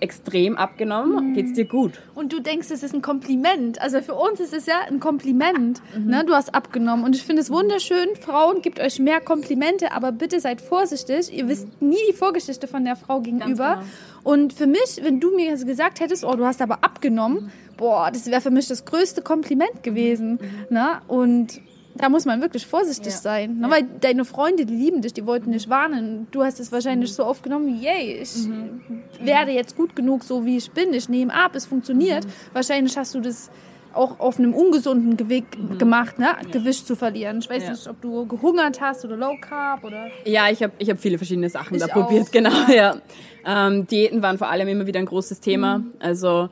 [0.00, 1.30] extrem abgenommen.
[1.30, 1.34] Mhm.
[1.34, 1.92] Geht's dir gut?
[2.14, 3.80] Und du denkst, es ist ein Kompliment.
[3.80, 5.80] Also für uns ist es ja ein Kompliment.
[5.96, 6.06] Mhm.
[6.06, 6.24] Ne?
[6.24, 7.04] Du hast abgenommen.
[7.04, 8.08] Und ich finde es wunderschön.
[8.20, 11.32] Frauen, gibt euch mehr Komplimente, aber bitte seid vorsichtig.
[11.32, 13.76] Ihr wisst nie die Vorgeschichte von der Frau gegenüber.
[13.76, 13.86] Genau.
[14.24, 17.76] Und für mich, wenn du mir gesagt hättest, oh, du hast aber abgenommen, mhm.
[17.76, 20.32] boah, das wäre für mich das größte Kompliment gewesen.
[20.32, 20.74] Mhm.
[20.74, 21.00] Ne?
[21.08, 21.60] Und
[21.98, 23.18] da muss man wirklich vorsichtig ja.
[23.18, 23.58] sein.
[23.58, 23.70] Ne?
[23.70, 26.28] Weil deine Freunde, die lieben dich, die wollten dich warnen.
[26.30, 27.14] Du hast es wahrscheinlich mhm.
[27.14, 28.80] so aufgenommen, yay, ich mhm.
[29.20, 30.92] werde jetzt gut genug, so wie ich bin.
[30.92, 32.24] Ich nehme ab, es funktioniert.
[32.24, 32.30] Mhm.
[32.52, 33.50] Wahrscheinlich hast du das
[33.94, 35.78] auch auf einem ungesunden Geweg mhm.
[35.78, 36.26] gemacht, ne?
[36.26, 36.50] Ja.
[36.50, 37.38] Gewicht zu verlieren.
[37.38, 37.70] Ich weiß ja.
[37.70, 40.08] nicht, ob du gehungert hast oder Low Carb oder.
[40.24, 41.92] Ja, ich habe ich hab viele verschiedene Sachen ich da auch.
[41.92, 42.52] probiert, genau.
[42.68, 42.96] Ja.
[43.44, 45.78] Ähm, Diäten waren vor allem immer wieder ein großes Thema.
[45.78, 45.92] Mhm.
[46.00, 46.48] Also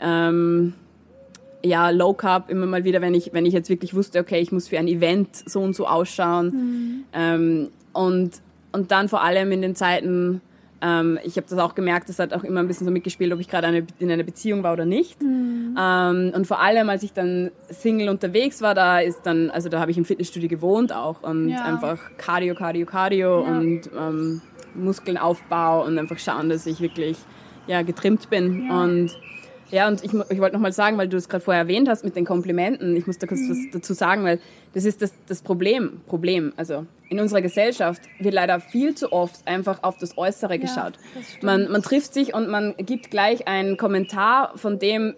[0.00, 0.74] ähm,
[1.64, 4.52] ja, Low Carb immer mal wieder, wenn ich, wenn ich jetzt wirklich wusste, okay, ich
[4.52, 6.46] muss für ein Event so und so ausschauen.
[6.46, 7.04] Mhm.
[7.12, 8.30] Ähm, und,
[8.72, 10.40] und dann vor allem in den Zeiten,
[10.82, 13.40] ähm, ich habe das auch gemerkt, das hat auch immer ein bisschen so mitgespielt, ob
[13.40, 15.20] ich gerade eine, in einer Beziehung war oder nicht.
[15.22, 15.76] Mhm.
[15.78, 19.80] Ähm, und vor allem, als ich dann Single unterwegs war, da ist dann, also da
[19.80, 21.64] habe ich im Fitnessstudio gewohnt auch und ja.
[21.64, 23.58] einfach Cardio, Cardio, Cardio ja.
[23.58, 24.40] und ähm,
[24.74, 27.18] Muskelaufbau und einfach schauen, dass ich wirklich
[27.66, 28.66] ja, getrimmt bin.
[28.68, 28.82] Ja.
[28.82, 29.10] Und
[29.70, 32.16] ja, und ich, ich wollte nochmal sagen, weil du es gerade vorher erwähnt hast mit
[32.16, 33.50] den Komplimenten, ich muss da kurz mhm.
[33.50, 34.40] was dazu sagen, weil
[34.74, 36.52] das ist das, das Problem, Problem.
[36.56, 40.94] Also in unserer Gesellschaft wird leider viel zu oft einfach auf das Äußere ja, geschaut.
[41.14, 45.14] Das man, man trifft sich und man gibt gleich einen Kommentar von dem,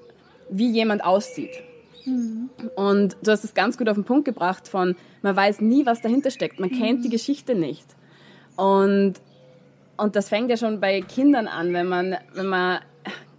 [0.51, 1.63] wie jemand aussieht.
[2.05, 2.51] Mhm.
[2.77, 6.01] Und du hast es ganz gut auf den Punkt gebracht von, man weiß nie, was
[6.01, 6.61] dahinter steckt.
[6.61, 6.79] Man mhm.
[6.79, 7.87] kennt die Geschichte nicht.
[8.57, 9.15] Und,
[9.97, 12.81] und das fängt ja schon bei Kindern an, wenn man, wenn man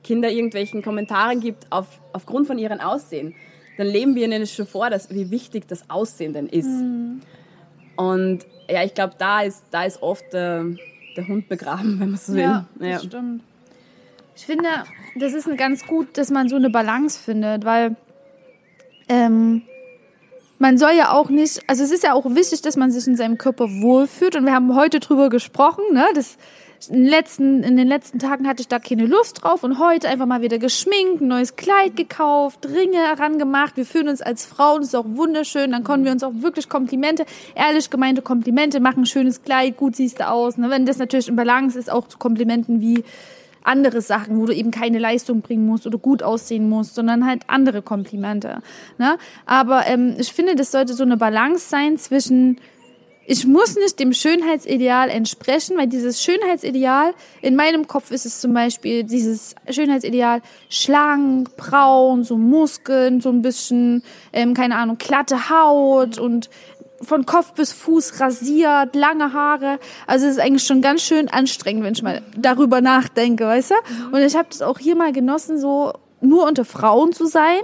[0.03, 3.35] Kinder irgendwelchen Kommentaren gibt auf, aufgrund von ihrem Aussehen,
[3.77, 6.67] dann leben wir ihnen schon vor, dass, wie wichtig das Aussehen denn ist.
[6.67, 7.21] Mhm.
[7.95, 10.65] Und ja, ich glaube, da ist, da ist oft der,
[11.15, 12.41] der Hund begraben, wenn man so will.
[12.41, 12.99] Ja, das ja.
[12.99, 13.43] stimmt.
[14.35, 14.69] Ich finde,
[15.15, 17.95] das ist ganz gut, dass man so eine Balance findet, weil
[19.07, 19.61] ähm,
[20.57, 23.15] man soll ja auch nicht, also es ist ja auch wichtig, dass man sich in
[23.15, 26.37] seinem Körper wohlfühlt und wir haben heute drüber gesprochen, ne, dass
[26.89, 30.09] in den, letzten, in den letzten Tagen hatte ich da keine Lust drauf und heute
[30.09, 33.77] einfach mal wieder geschminkt, ein neues Kleid gekauft, Ringe herangemacht.
[33.77, 35.71] Wir fühlen uns als Frauen, das ist auch wunderschön.
[35.71, 40.19] Dann konnten wir uns auch wirklich Komplimente, ehrlich gemeinte Komplimente machen, schönes Kleid, gut siehst
[40.19, 40.57] du aus.
[40.57, 40.69] Ne?
[40.69, 43.03] Wenn das natürlich im Balance ist, auch zu Komplimenten wie
[43.63, 47.43] andere Sachen, wo du eben keine Leistung bringen musst oder gut aussehen musst, sondern halt
[47.47, 48.61] andere Komplimente.
[48.97, 49.17] Ne?
[49.45, 52.59] Aber ähm, ich finde, das sollte so eine Balance sein zwischen
[53.25, 58.53] ich muss nicht dem Schönheitsideal entsprechen, weil dieses Schönheitsideal, in meinem Kopf ist es zum
[58.53, 66.17] Beispiel dieses Schönheitsideal schlank, braun, so Muskeln, so ein bisschen, ähm, keine Ahnung, glatte Haut
[66.17, 66.49] und
[67.01, 69.79] von Kopf bis Fuß rasiert, lange Haare.
[70.07, 73.75] Also es ist eigentlich schon ganz schön anstrengend, wenn ich mal darüber nachdenke, weißt du?
[74.15, 77.59] Und ich habe das auch hier mal genossen, so nur unter Frauen zu sein,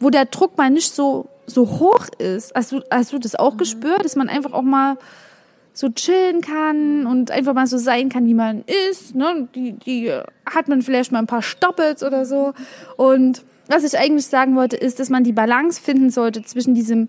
[0.00, 2.54] wo der Druck mal nicht so so hoch ist.
[2.54, 3.58] Hast du, hast du das auch mhm.
[3.58, 4.98] gespürt, dass man einfach auch mal
[5.72, 9.14] so chillen kann und einfach mal so sein kann, wie man ist.
[9.14, 9.48] Ne?
[9.54, 10.12] Die, die
[10.44, 12.52] hat man vielleicht mal ein paar Stoppels oder so.
[12.96, 17.08] Und was ich eigentlich sagen wollte, ist, dass man die Balance finden sollte zwischen diesem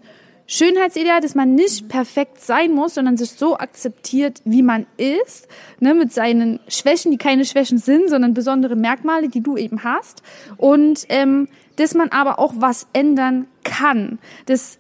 [0.52, 5.48] Schönheitsideal, dass man nicht perfekt sein muss, sondern sich so akzeptiert, wie man ist,
[5.80, 10.24] ne, mit seinen Schwächen, die keine Schwächen sind, sondern besondere Merkmale, die du eben hast.
[10.58, 14.18] Und ähm, dass man aber auch was ändern kann.
[14.48, 14.79] Dass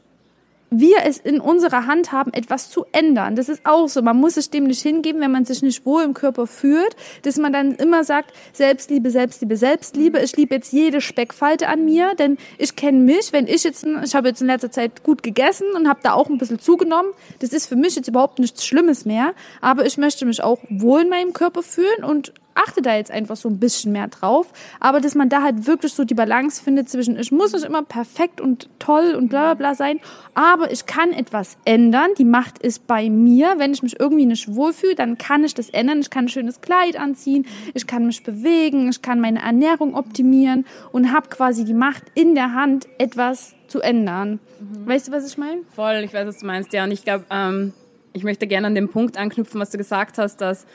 [0.69, 3.35] wir es in unserer Hand haben, etwas zu ändern.
[3.35, 4.01] Das ist auch so.
[4.01, 7.37] Man muss es dem nicht hingeben, wenn man sich nicht wohl im Körper fühlt, dass
[7.37, 10.19] man dann immer sagt, Selbstliebe, Selbstliebe, Selbstliebe.
[10.19, 13.33] Ich liebe jetzt jede Speckfalte an mir, denn ich kenne mich.
[13.33, 16.29] Wenn ich jetzt, ich habe jetzt in letzter Zeit gut gegessen und habe da auch
[16.29, 17.11] ein bisschen zugenommen.
[17.39, 19.33] Das ist für mich jetzt überhaupt nichts Schlimmes mehr.
[19.61, 22.33] Aber ich möchte mich auch wohl in meinem Körper fühlen und
[22.65, 25.93] achte da jetzt einfach so ein bisschen mehr drauf, aber dass man da halt wirklich
[25.93, 29.53] so die Balance findet zwischen, ich muss nicht immer perfekt und toll und bla bla
[29.53, 29.99] bla sein,
[30.33, 34.53] aber ich kann etwas ändern, die Macht ist bei mir, wenn ich mich irgendwie nicht
[34.53, 38.23] wohlfühle, dann kann ich das ändern, ich kann ein schönes Kleid anziehen, ich kann mich
[38.23, 43.55] bewegen, ich kann meine Ernährung optimieren und habe quasi die Macht in der Hand, etwas
[43.67, 44.39] zu ändern.
[44.59, 44.87] Mhm.
[44.87, 45.61] Weißt du, was ich meine?
[45.75, 47.73] Voll, ich weiß, was du meinst, ja, und ich glaube, ähm,
[48.13, 50.65] ich möchte gerne an den Punkt anknüpfen, was du gesagt hast, dass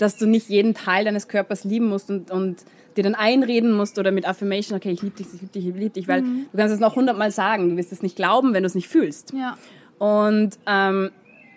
[0.00, 2.64] dass du nicht jeden Teil deines Körpers lieben musst und, und
[2.96, 5.74] dir dann einreden musst oder mit Affirmation, okay, ich liebe dich, ich liebe dich, ich
[5.74, 6.46] liebe dich, weil mhm.
[6.50, 8.88] du kannst es noch hundertmal sagen, du wirst es nicht glauben, wenn du es nicht
[8.88, 9.32] fühlst.
[9.32, 9.56] Ja.
[9.98, 11.10] Und, ähm,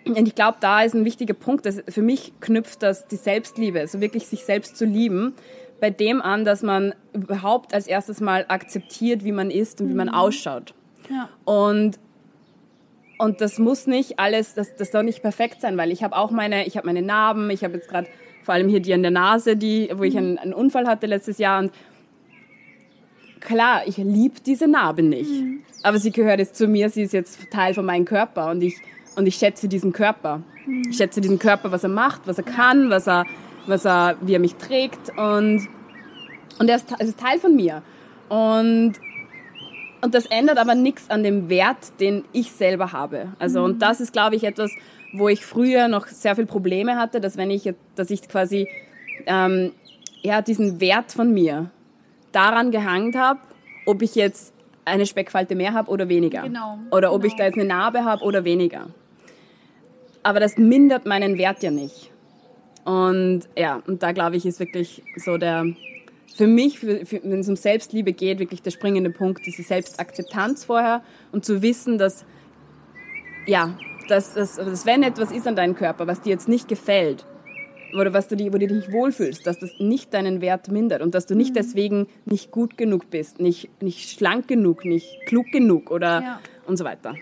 [0.06, 3.80] und ich glaube, da ist ein wichtiger Punkt, dass für mich knüpft das die Selbstliebe,
[3.80, 5.32] also wirklich sich selbst zu lieben,
[5.80, 9.90] bei dem an, dass man überhaupt als erstes mal akzeptiert, wie man ist und mhm.
[9.90, 10.14] wie man mhm.
[10.14, 10.74] ausschaut.
[11.10, 11.30] Ja.
[11.44, 11.98] Und
[13.16, 16.30] und das muss nicht alles, das, das soll nicht perfekt sein, weil ich habe auch
[16.30, 18.08] meine, ich habe meine Narben, ich habe jetzt gerade
[18.44, 21.38] vor allem hier die an der Nase, die, wo ich einen, einen Unfall hatte letztes
[21.38, 21.60] Jahr.
[21.60, 21.72] Und
[23.40, 25.30] klar, ich liebe diese Narbe nicht.
[25.30, 25.62] Mhm.
[25.82, 28.76] Aber sie gehört jetzt zu mir, sie ist jetzt Teil von meinem Körper und ich,
[29.16, 30.42] und ich schätze diesen Körper.
[30.66, 30.82] Mhm.
[30.90, 33.24] Ich schätze diesen Körper, was er macht, was er kann, was er,
[33.66, 35.66] was er, wie er mich trägt und,
[36.58, 37.82] und er ist, er ist Teil von mir.
[38.28, 38.94] Und,
[40.02, 43.28] und das ändert aber nichts an dem Wert, den ich selber habe.
[43.38, 43.64] Also, mhm.
[43.64, 44.70] und das ist, glaube ich, etwas,
[45.14, 48.68] wo ich früher noch sehr viel Probleme hatte, dass wenn ich, dass ich quasi
[49.26, 49.72] ähm,
[50.22, 51.70] ja, diesen Wert von mir
[52.32, 53.40] daran gehangen habe,
[53.86, 54.52] ob ich jetzt
[54.84, 56.42] eine Speckfalte mehr habe oder weniger.
[56.42, 56.78] Genau.
[56.90, 57.32] Oder ob genau.
[57.32, 58.88] ich da jetzt eine Narbe habe oder weniger.
[60.22, 62.10] Aber das mindert meinen Wert ja nicht.
[62.84, 65.66] Und ja, und da glaube ich, ist wirklich so der,
[66.34, 71.44] für mich, wenn es um Selbstliebe geht, wirklich der springende Punkt, diese Selbstakzeptanz vorher und
[71.44, 72.26] zu wissen, dass,
[73.46, 73.76] ja,
[74.08, 77.26] dass, dass, dass wenn etwas ist an deinem Körper, was dir jetzt nicht gefällt,
[77.94, 81.14] oder was du, wo du dich nicht wohlfühlst, dass das nicht deinen Wert mindert und
[81.14, 81.54] dass du nicht mhm.
[81.54, 86.40] deswegen nicht gut genug bist, nicht, nicht schlank genug, nicht klug genug oder ja.
[86.66, 87.14] und so weiter.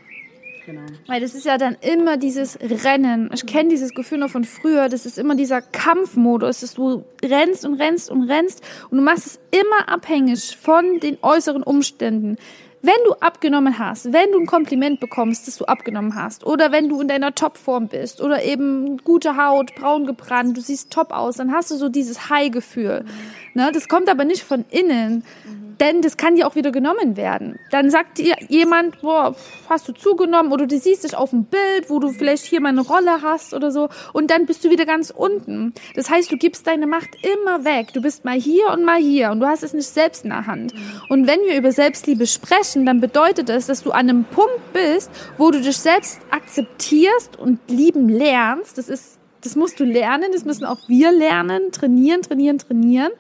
[0.65, 0.83] Genau.
[1.09, 3.31] Weil das ist ja dann immer dieses Rennen.
[3.35, 4.89] Ich kenne dieses Gefühl noch von früher.
[4.89, 9.27] Das ist immer dieser Kampfmodus, dass du rennst und rennst und rennst und du machst
[9.27, 12.37] es immer abhängig von den äußeren Umständen.
[12.85, 16.89] Wenn du abgenommen hast, wenn du ein Kompliment bekommst, dass du abgenommen hast, oder wenn
[16.89, 21.37] du in deiner Topform bist, oder eben gute Haut, braun gebrannt, du siehst top aus,
[21.37, 23.05] dann hast du so dieses High-Gefühl.
[23.05, 23.63] Mhm.
[23.63, 23.71] Ne?
[23.73, 25.25] Das kommt aber nicht von innen.
[25.45, 27.59] Mhm denn das kann dir auch wieder genommen werden.
[27.73, 29.35] Dann sagt dir jemand, boah,
[29.69, 32.69] hast du zugenommen oder du siehst dich auf dem Bild, wo du vielleicht hier mal
[32.69, 35.75] eine Rolle hast oder so und dann bist du wieder ganz unten.
[35.97, 37.93] Das heißt, du gibst deine Macht immer weg.
[37.93, 40.47] Du bist mal hier und mal hier und du hast es nicht selbst in der
[40.47, 40.73] Hand.
[41.09, 45.11] Und wenn wir über Selbstliebe sprechen, dann bedeutet das, dass du an einem Punkt bist,
[45.37, 48.79] wo du dich selbst akzeptierst und lieben lernst.
[48.79, 53.11] Das ist das musst du lernen, das müssen auch wir lernen, trainieren, trainieren, trainieren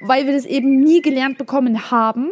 [0.00, 2.30] weil wir das eben nie gelernt bekommen haben.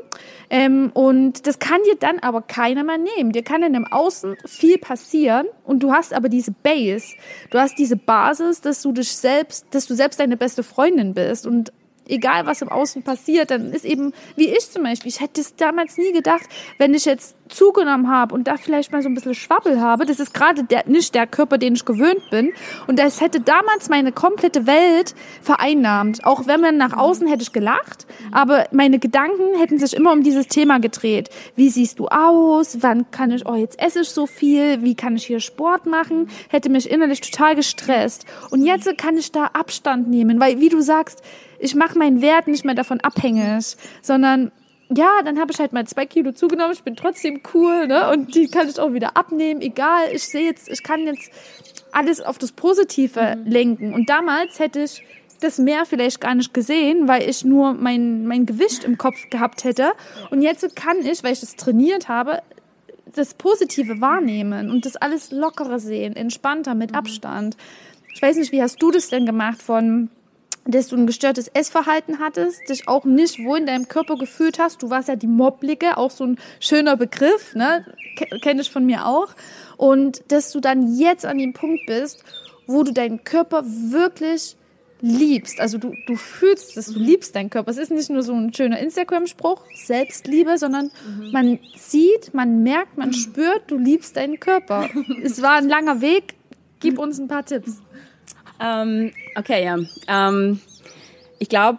[0.48, 3.32] Ähm, und das kann dir dann aber keiner mehr nehmen.
[3.32, 7.14] Dir kann in dem Außen viel passieren und du hast aber diese Base.
[7.50, 11.46] Du hast diese Basis, dass du dich selbst, dass du selbst deine beste Freundin bist
[11.46, 11.72] und
[12.10, 15.56] egal was im Außen passiert, dann ist eben, wie ich zum Beispiel, ich hätte es
[15.56, 19.34] damals nie gedacht, wenn ich jetzt zugenommen habe und da vielleicht mal so ein bisschen
[19.34, 22.52] Schwabbel habe, das ist gerade der, nicht der Körper, den ich gewöhnt bin.
[22.86, 26.24] Und das hätte damals meine komplette Welt vereinnahmt.
[26.24, 30.22] Auch wenn man nach außen hätte ich gelacht, aber meine Gedanken hätten sich immer um
[30.22, 31.30] dieses Thema gedreht.
[31.56, 32.78] Wie siehst du aus?
[32.80, 34.82] Wann kann ich, oh, jetzt esse ich so viel?
[34.82, 36.28] Wie kann ich hier Sport machen?
[36.48, 38.24] Hätte mich innerlich total gestresst.
[38.50, 41.22] Und jetzt kann ich da Abstand nehmen, weil, wie du sagst,
[41.60, 44.50] ich mache meinen Wert nicht mehr davon abhängig, sondern
[44.92, 48.10] ja, dann habe ich halt mal zwei Kilo zugenommen, ich bin trotzdem cool, ne?
[48.10, 51.30] Und die kann ich auch wieder abnehmen, egal, ich sehe jetzt, ich kann jetzt
[51.92, 53.50] alles auf das Positive mhm.
[53.50, 53.94] lenken.
[53.94, 55.04] Und damals hätte ich
[55.40, 59.64] das mehr vielleicht gar nicht gesehen, weil ich nur mein, mein Gewicht im Kopf gehabt
[59.64, 59.92] hätte.
[60.30, 62.42] Und jetzt kann ich, weil ich das trainiert habe,
[63.14, 66.96] das Positive wahrnehmen und das alles lockerer sehen, entspannter, mit mhm.
[66.96, 67.56] Abstand.
[68.12, 70.10] Ich weiß nicht, wie hast du das denn gemacht von
[70.64, 74.82] dass du ein gestörtes Essverhalten hattest, dich auch nicht wohl in deinem Körper gefühlt hast.
[74.82, 77.86] Du warst ja die Mobblige, auch so ein schöner Begriff, ne?
[78.42, 79.28] Kenne ich von mir auch.
[79.76, 82.22] Und dass du dann jetzt an dem Punkt bist,
[82.66, 84.56] wo du deinen Körper wirklich
[85.00, 85.60] liebst.
[85.60, 87.70] Also du, du fühlst es, du liebst deinen Körper.
[87.70, 91.30] Es ist nicht nur so ein schöner Instagram-Spruch, Selbstliebe, sondern mhm.
[91.32, 94.88] man sieht, man merkt, man spürt, du liebst deinen Körper.
[95.22, 96.34] es war ein langer Weg.
[96.80, 97.82] Gib uns ein paar Tipps.
[98.60, 99.78] Ähm, okay, ja.
[100.06, 100.60] Ähm,
[101.38, 101.78] ich glaube,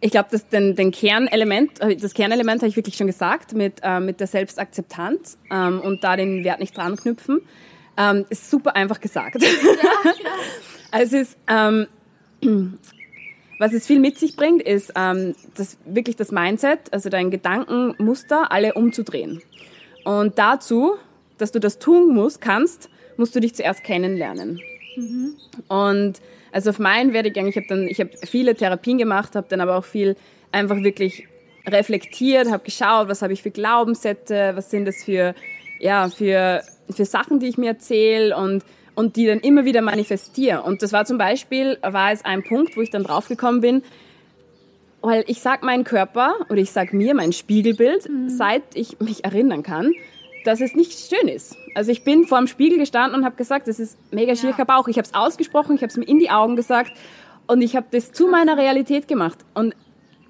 [0.00, 4.00] ich glaube, dass den, den Kernelement, das Kernelement habe ich wirklich schon gesagt, mit, äh,
[4.00, 7.42] mit der Selbstakzeptanz ähm, und da den Wert nicht dran knüpfen,
[7.98, 9.42] ähm, ist super einfach gesagt.
[9.42, 9.48] Ja,
[10.04, 11.00] ja.
[11.02, 11.86] es ist, ähm,
[13.58, 18.50] was es viel mit sich bringt, ist ähm, das, wirklich das Mindset, also dein Gedankenmuster,
[18.50, 19.42] alle umzudrehen.
[20.04, 20.94] Und dazu,
[21.36, 24.60] dass du das tun musst, kannst, musst du dich zuerst kennenlernen.
[25.00, 25.34] Mhm.
[25.68, 26.20] Und
[26.52, 29.76] also auf meinen Werdegang, ich habe dann, ich habe viele Therapien gemacht, habe dann aber
[29.76, 30.16] auch viel
[30.52, 31.28] einfach wirklich
[31.66, 35.34] reflektiert, habe geschaut, was habe ich für Glaubenssätze, was sind das für,
[35.78, 40.62] ja, für, für Sachen, die ich mir erzähle und, und die dann immer wieder manifestiere.
[40.62, 43.82] Und das war zum Beispiel, war es ein Punkt, wo ich dann draufgekommen bin,
[45.02, 48.28] weil ich sag meinen Körper oder ich sag mir mein Spiegelbild, mhm.
[48.28, 49.92] seit ich mich erinnern kann,
[50.44, 51.56] dass es nicht schön ist.
[51.74, 54.64] Also ich bin vor dem Spiegel gestanden und habe gesagt, das ist mega schiercher ja.
[54.64, 54.88] Bauch.
[54.88, 56.92] Ich habe es ausgesprochen, ich habe es mir in die Augen gesagt
[57.46, 59.38] und ich habe das zu meiner Realität gemacht.
[59.54, 59.74] Und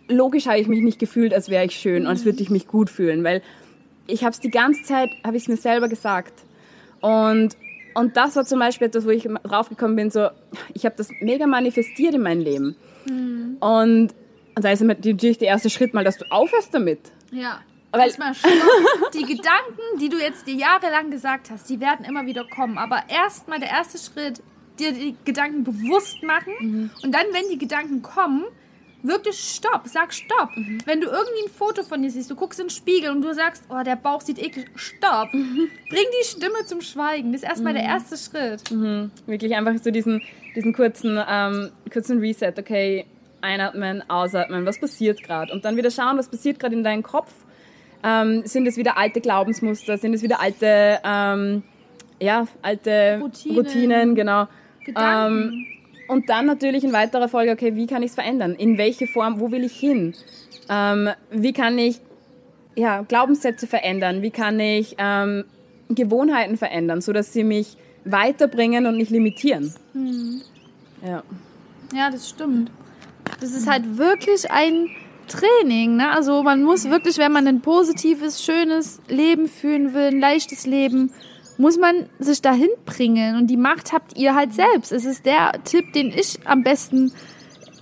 [0.09, 2.67] logisch habe ich mich nicht gefühlt, als wäre ich schön und als würde ich mich
[2.67, 3.43] gut fühlen, weil
[4.07, 6.33] ich habe es die ganze Zeit, habe ich es mir selber gesagt.
[7.01, 7.57] Und,
[7.95, 10.29] und das war zum Beispiel etwas, wo ich draufgekommen bin, so,
[10.75, 12.77] ich habe das mega manifestiert in meinem Leben.
[13.09, 13.57] Mhm.
[13.61, 14.15] Und,
[14.55, 17.01] und da ist natürlich der erste Schritt mal, dass du aufhörst damit.
[17.31, 17.61] Ja.
[17.93, 18.33] Weil Erstmal
[19.15, 22.79] Die Gedanken, die du jetzt dir jahrelang gesagt hast, die werden immer wieder kommen.
[22.79, 24.43] Aber erstmal der erste Schritt,
[24.79, 26.53] dir die Gedanken bewusst machen.
[26.61, 26.91] Mhm.
[27.03, 28.45] Und dann, wenn die Gedanken kommen,
[29.03, 30.57] wirklich stopp, sag stopp.
[30.57, 30.79] Mhm.
[30.85, 33.35] Wenn du irgendwie ein Foto von dir siehst, du guckst in den Spiegel und du
[33.35, 35.33] sagst, oh, der Bauch sieht eklig, stopp.
[35.33, 35.69] Mhm.
[35.89, 37.33] Bring die Stimme zum Schweigen.
[37.33, 37.89] Das ist erstmal der mhm.
[37.89, 38.71] erste Schritt.
[38.71, 39.11] Mhm.
[39.27, 40.23] Wirklich einfach so diesen,
[40.55, 43.07] diesen kurzen, ähm, kurzen Reset, okay,
[43.41, 45.53] einatmen, ausatmen, was passiert gerade?
[45.53, 47.33] Und dann wieder schauen, was passiert gerade in deinem Kopf
[48.03, 51.63] ähm, sind es wieder alte Glaubensmuster, sind es wieder alte, ähm,
[52.21, 54.47] ja, alte Routinen, Routinen genau.
[54.97, 55.67] Ähm,
[56.09, 58.55] und dann natürlich in weiterer Folge, okay, wie kann ich es verändern?
[58.55, 60.15] In welche Form, wo will ich hin?
[60.69, 62.01] Ähm, wie kann ich
[62.75, 64.23] ja, Glaubenssätze verändern?
[64.23, 65.45] Wie kann ich ähm,
[65.89, 69.75] Gewohnheiten verändern, sodass sie mich weiterbringen und nicht limitieren?
[69.93, 70.43] Mhm.
[71.07, 71.23] Ja.
[71.95, 72.71] ja, das stimmt.
[73.41, 74.89] Das ist halt wirklich ein
[75.31, 75.97] Training.
[75.97, 76.11] Ne?
[76.11, 81.13] Also man muss wirklich, wenn man ein positives, schönes Leben führen will, ein leichtes Leben,
[81.57, 83.37] muss man sich dahin bringen.
[83.37, 84.93] Und die Macht habt ihr halt selbst.
[84.93, 87.13] Es ist der Tipp, den ich am besten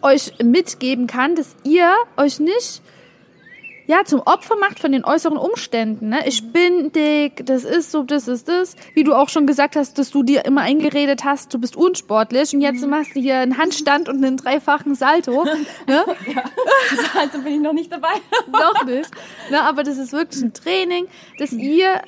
[0.03, 2.83] euch mitgeben kann, dass ihr euch nicht
[3.89, 6.11] ja, zum Opfer macht von den äußeren Umständen.
[6.11, 6.19] Ne?
[6.27, 8.77] Ich bin dick, das ist so, das ist das.
[8.93, 12.53] Wie du auch schon gesagt hast, dass du dir immer eingeredet hast, du bist unsportlich
[12.53, 12.91] und jetzt mhm.
[12.91, 15.45] machst du hier einen Handstand und einen dreifachen Salto.
[15.45, 15.57] Ne?
[16.35, 16.45] ja,
[17.15, 18.13] Salto bin ich noch nicht dabei.
[18.53, 19.11] noch nicht.
[19.51, 19.63] Ne?
[19.63, 21.07] Aber das ist wirklich ein Training,
[21.39, 22.03] dass ihr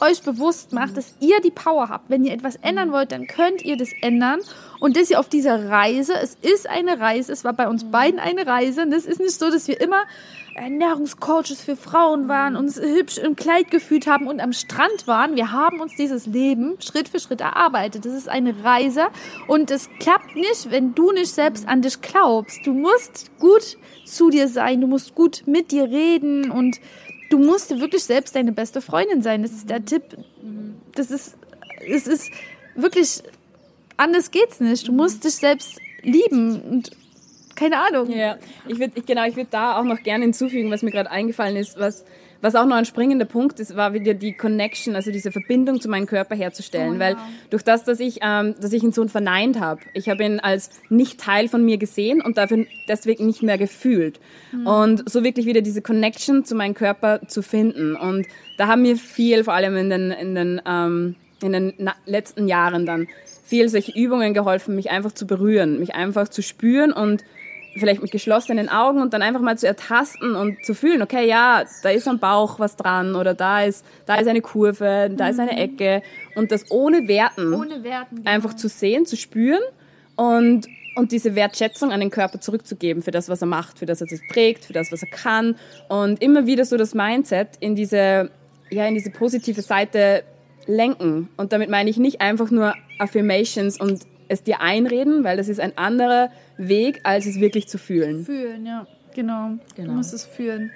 [0.00, 2.10] euch bewusst macht, dass ihr die Power habt.
[2.10, 4.40] Wenn ihr etwas ändern wollt, dann könnt ihr das ändern.
[4.80, 8.18] Und dass ihr auf dieser Reise, es ist eine Reise, es war bei uns beiden
[8.18, 8.82] eine Reise.
[8.82, 10.02] Und es ist nicht so, dass wir immer
[10.54, 15.36] Ernährungscoaches für Frauen waren, uns hübsch im Kleid gefühlt haben und am Strand waren.
[15.36, 18.04] Wir haben uns dieses Leben Schritt für Schritt erarbeitet.
[18.04, 19.06] Das ist eine Reise
[19.46, 22.66] und es klappt nicht, wenn du nicht selbst an dich glaubst.
[22.66, 26.80] Du musst gut zu dir sein, du musst gut mit dir reden und
[27.32, 29.42] du musst wirklich selbst deine beste Freundin sein.
[29.42, 30.02] Das ist der Tipp.
[30.94, 31.36] Das ist,
[31.88, 32.30] es ist
[32.74, 33.22] wirklich,
[33.96, 34.86] anders geht's nicht.
[34.86, 36.90] Du musst dich selbst lieben und
[37.54, 38.10] keine Ahnung.
[38.10, 38.36] Ja,
[38.68, 41.78] ich würde, genau, ich würde da auch noch gerne hinzufügen, was mir gerade eingefallen ist,
[41.78, 42.04] was,
[42.42, 45.88] was auch noch ein springender Punkt ist, war wieder die Connection, also diese Verbindung zu
[45.88, 47.16] meinem Körper herzustellen, oh, weil
[47.48, 50.70] durch das, dass ich, ähm, dass ich ihn so verneint habe, ich habe ihn als
[50.90, 54.20] nicht Teil von mir gesehen und dafür deswegen nicht mehr gefühlt.
[54.52, 54.66] Mhm.
[54.66, 57.96] und so wirklich wieder diese Connection zu meinem Körper zu finden.
[57.96, 58.26] Und
[58.58, 62.86] da haben mir viel, vor allem in den in den ähm, in den letzten Jahren
[62.86, 63.08] dann
[63.44, 67.24] viel solche Übungen geholfen, mich einfach zu berühren, mich einfach zu spüren und
[67.74, 71.64] vielleicht mit geschlossenen Augen und dann einfach mal zu ertasten und zu fühlen, okay, ja,
[71.82, 75.30] da ist am Bauch was dran oder da ist, da ist eine Kurve, da mhm.
[75.30, 75.58] ist eine mhm.
[75.58, 76.02] Ecke
[76.34, 78.30] und das ohne Werten, ohne Werten genau.
[78.30, 79.62] einfach zu sehen, zu spüren
[80.16, 80.66] und,
[80.96, 84.12] und diese Wertschätzung an den Körper zurückzugeben für das, was er macht, für das, was
[84.12, 85.56] er trägt, für das, was er kann
[85.88, 88.30] und immer wieder so das Mindset in diese
[88.72, 90.24] ja, in diese positive Seite
[90.66, 91.28] lenken.
[91.36, 94.02] Und damit meine ich nicht einfach nur Affirmations und
[94.32, 98.24] es dir einreden, weil das ist ein anderer Weg, als es wirklich zu fühlen.
[98.24, 98.86] Fühlen, ja.
[99.14, 99.58] Genau.
[99.76, 99.88] genau.
[99.88, 100.72] Du musst es fühlen.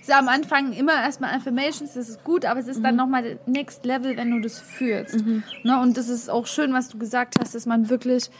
[0.00, 2.84] Ist ja am Anfang immer erstmal Affirmations, das ist gut, aber es ist mhm.
[2.84, 5.24] dann nochmal Next Level, wenn du das fühlst.
[5.24, 5.42] Mhm.
[5.62, 5.80] Ne?
[5.80, 8.30] Und das ist auch schön, was du gesagt hast, dass man wirklich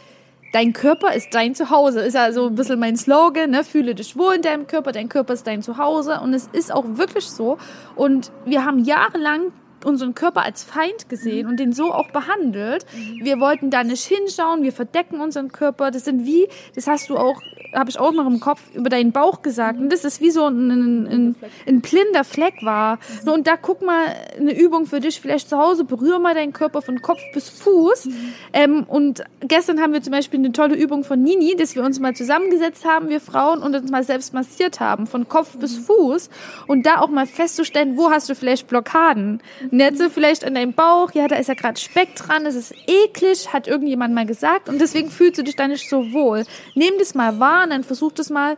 [0.51, 2.01] dein Körper ist dein Zuhause.
[2.01, 3.63] Ist ja so ein bisschen mein Slogan, ne?
[3.63, 6.19] Fühle dich wohl in deinem Körper, dein Körper ist dein Zuhause.
[6.21, 7.57] Und es ist auch wirklich so.
[7.95, 9.51] Und wir haben jahrelang
[9.85, 11.51] unseren Körper als Feind gesehen mhm.
[11.51, 12.85] und den so auch behandelt.
[12.93, 13.25] Mhm.
[13.25, 15.91] Wir wollten da nicht hinschauen, wir verdecken unseren Körper.
[15.91, 17.41] Das sind wie, das hast du auch,
[17.73, 19.77] habe ich auch noch im Kopf, über deinen Bauch gesagt.
[19.77, 19.83] Mhm.
[19.83, 21.35] Und das ist wie so ein, ein, ein,
[21.67, 22.99] ein blinder Fleck war.
[23.23, 23.31] Mhm.
[23.31, 24.05] Und da guck mal,
[24.37, 28.05] eine Übung für dich vielleicht zu Hause, berühre mal deinen Körper von Kopf bis Fuß.
[28.05, 28.33] Mhm.
[28.53, 31.99] Ähm, und gestern haben wir zum Beispiel eine tolle Übung von Nini, dass wir uns
[31.99, 35.83] mal zusammengesetzt haben, wir Frauen, und uns mal selbst massiert haben, von Kopf bis mhm.
[35.83, 36.29] Fuß.
[36.67, 39.41] Und da auch mal festzustellen, wo hast du vielleicht Blockaden.
[39.71, 43.53] Netze vielleicht an deinem Bauch, ja, da ist ja gerade Speck dran, es ist eklig,
[43.53, 44.69] hat irgendjemand mal gesagt.
[44.69, 46.45] Und deswegen fühlst du dich da nicht so wohl.
[46.75, 48.57] Nimm das mal wahr und dann versuch das mal,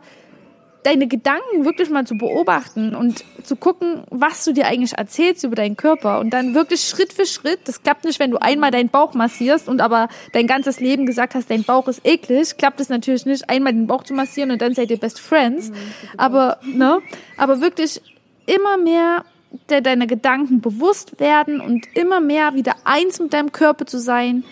[0.82, 5.54] deine Gedanken wirklich mal zu beobachten und zu gucken, was du dir eigentlich erzählst über
[5.54, 6.18] deinen Körper.
[6.18, 9.68] Und dann wirklich Schritt für Schritt, das klappt nicht, wenn du einmal deinen Bauch massierst
[9.68, 13.48] und aber dein ganzes Leben gesagt hast, dein Bauch ist eklig, klappt es natürlich nicht,
[13.48, 15.74] einmal den Bauch zu massieren und dann seid ihr Best Friends, mhm,
[16.16, 17.00] aber, ne,
[17.36, 18.00] aber wirklich
[18.46, 19.24] immer mehr
[19.68, 24.44] der deine Gedanken bewusst werden und immer mehr wieder eins mit deinem Körper zu sein,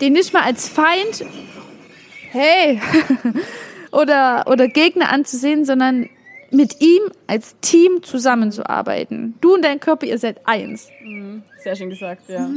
[0.00, 1.24] den nicht mal als Feind,
[2.30, 2.80] hey,
[3.92, 6.08] oder, oder Gegner anzusehen, sondern
[6.50, 9.34] mit ihm als Team zusammenzuarbeiten.
[9.40, 10.88] Du und dein Körper, ihr seid eins.
[11.02, 11.42] Mhm.
[11.62, 12.48] Sehr schön gesagt, ja.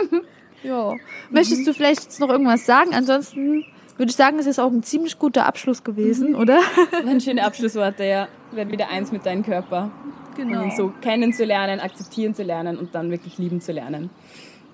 [0.62, 0.94] ja.
[1.30, 2.94] Möchtest du vielleicht jetzt noch irgendwas sagen?
[2.94, 3.64] Ansonsten
[3.96, 6.36] würde ich sagen, es ist auch ein ziemlich guter Abschluss gewesen, mhm.
[6.36, 6.60] oder?
[7.06, 8.28] Ein schöne Abschlussworte, ja.
[8.52, 9.90] Werd wieder eins mit deinem Körper.
[10.36, 10.62] Genau.
[10.62, 14.10] Und ihn so kennenzulernen, akzeptieren zu lernen und dann wirklich lieben zu lernen.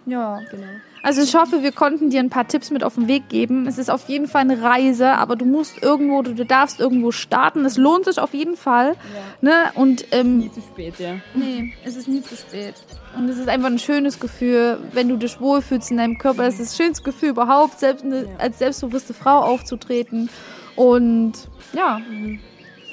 [0.09, 0.66] Ja, genau.
[1.02, 3.66] Also ich hoffe, wir konnten dir ein paar Tipps mit auf den Weg geben.
[3.66, 7.64] Es ist auf jeden Fall eine Reise, aber du musst irgendwo, du, darfst irgendwo starten.
[7.64, 8.96] Es lohnt sich auf jeden Fall.
[9.42, 9.50] Ja.
[9.50, 9.52] Ne?
[9.74, 11.16] Und, ähm, nie zu spät, ja.
[11.34, 12.74] Nee, es ist nie zu spät.
[13.16, 16.44] Und es ist einfach ein schönes Gefühl, wenn du dich wohlfühlst in deinem Körper.
[16.44, 18.28] Es ist das schönste Gefühl überhaupt, selbst eine, ja.
[18.38, 20.30] als selbstbewusste Frau aufzutreten.
[20.74, 21.34] Und
[21.74, 21.98] ja.
[21.98, 22.40] Mhm.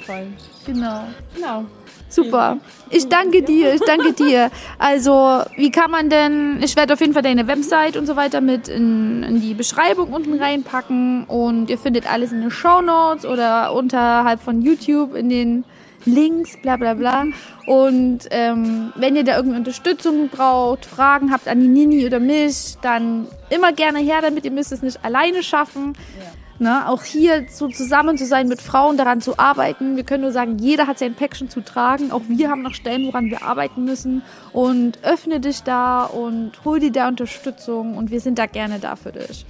[0.04, 0.26] Voll.
[0.66, 1.04] Genau.
[1.34, 1.64] Genau.
[2.08, 2.58] Super.
[2.90, 4.50] Ich danke dir, ich danke dir.
[4.78, 8.40] Also, wie kann man denn, ich werde auf jeden Fall deine Website und so weiter
[8.40, 13.26] mit in, in die Beschreibung unten reinpacken und ihr findet alles in den Show Notes
[13.26, 15.64] oder unterhalb von YouTube in den
[16.04, 17.24] Links, bla bla bla.
[17.66, 22.76] Und ähm, wenn ihr da irgendwie Unterstützung braucht, Fragen habt an die Nini oder mich,
[22.80, 24.44] dann immer gerne her damit.
[24.44, 25.94] Ihr müsst es nicht alleine schaffen.
[26.20, 26.26] Ja.
[26.58, 26.88] Ne?
[26.88, 29.96] Auch hier so zusammen zu sein mit Frauen, daran zu arbeiten.
[29.96, 32.10] Wir können nur sagen, jeder hat sein Päckchen zu tragen.
[32.12, 34.22] Auch wir haben noch Stellen, woran wir arbeiten müssen.
[34.52, 37.96] Und öffne dich da und hol dir da Unterstützung.
[37.96, 39.44] Und wir sind da gerne da für dich.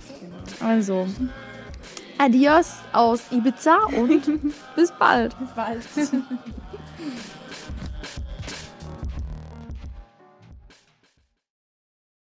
[0.61, 1.07] Also,
[2.19, 4.23] adios aus Ibiza und
[4.77, 5.39] bis bald.
[5.39, 5.83] Bis bald.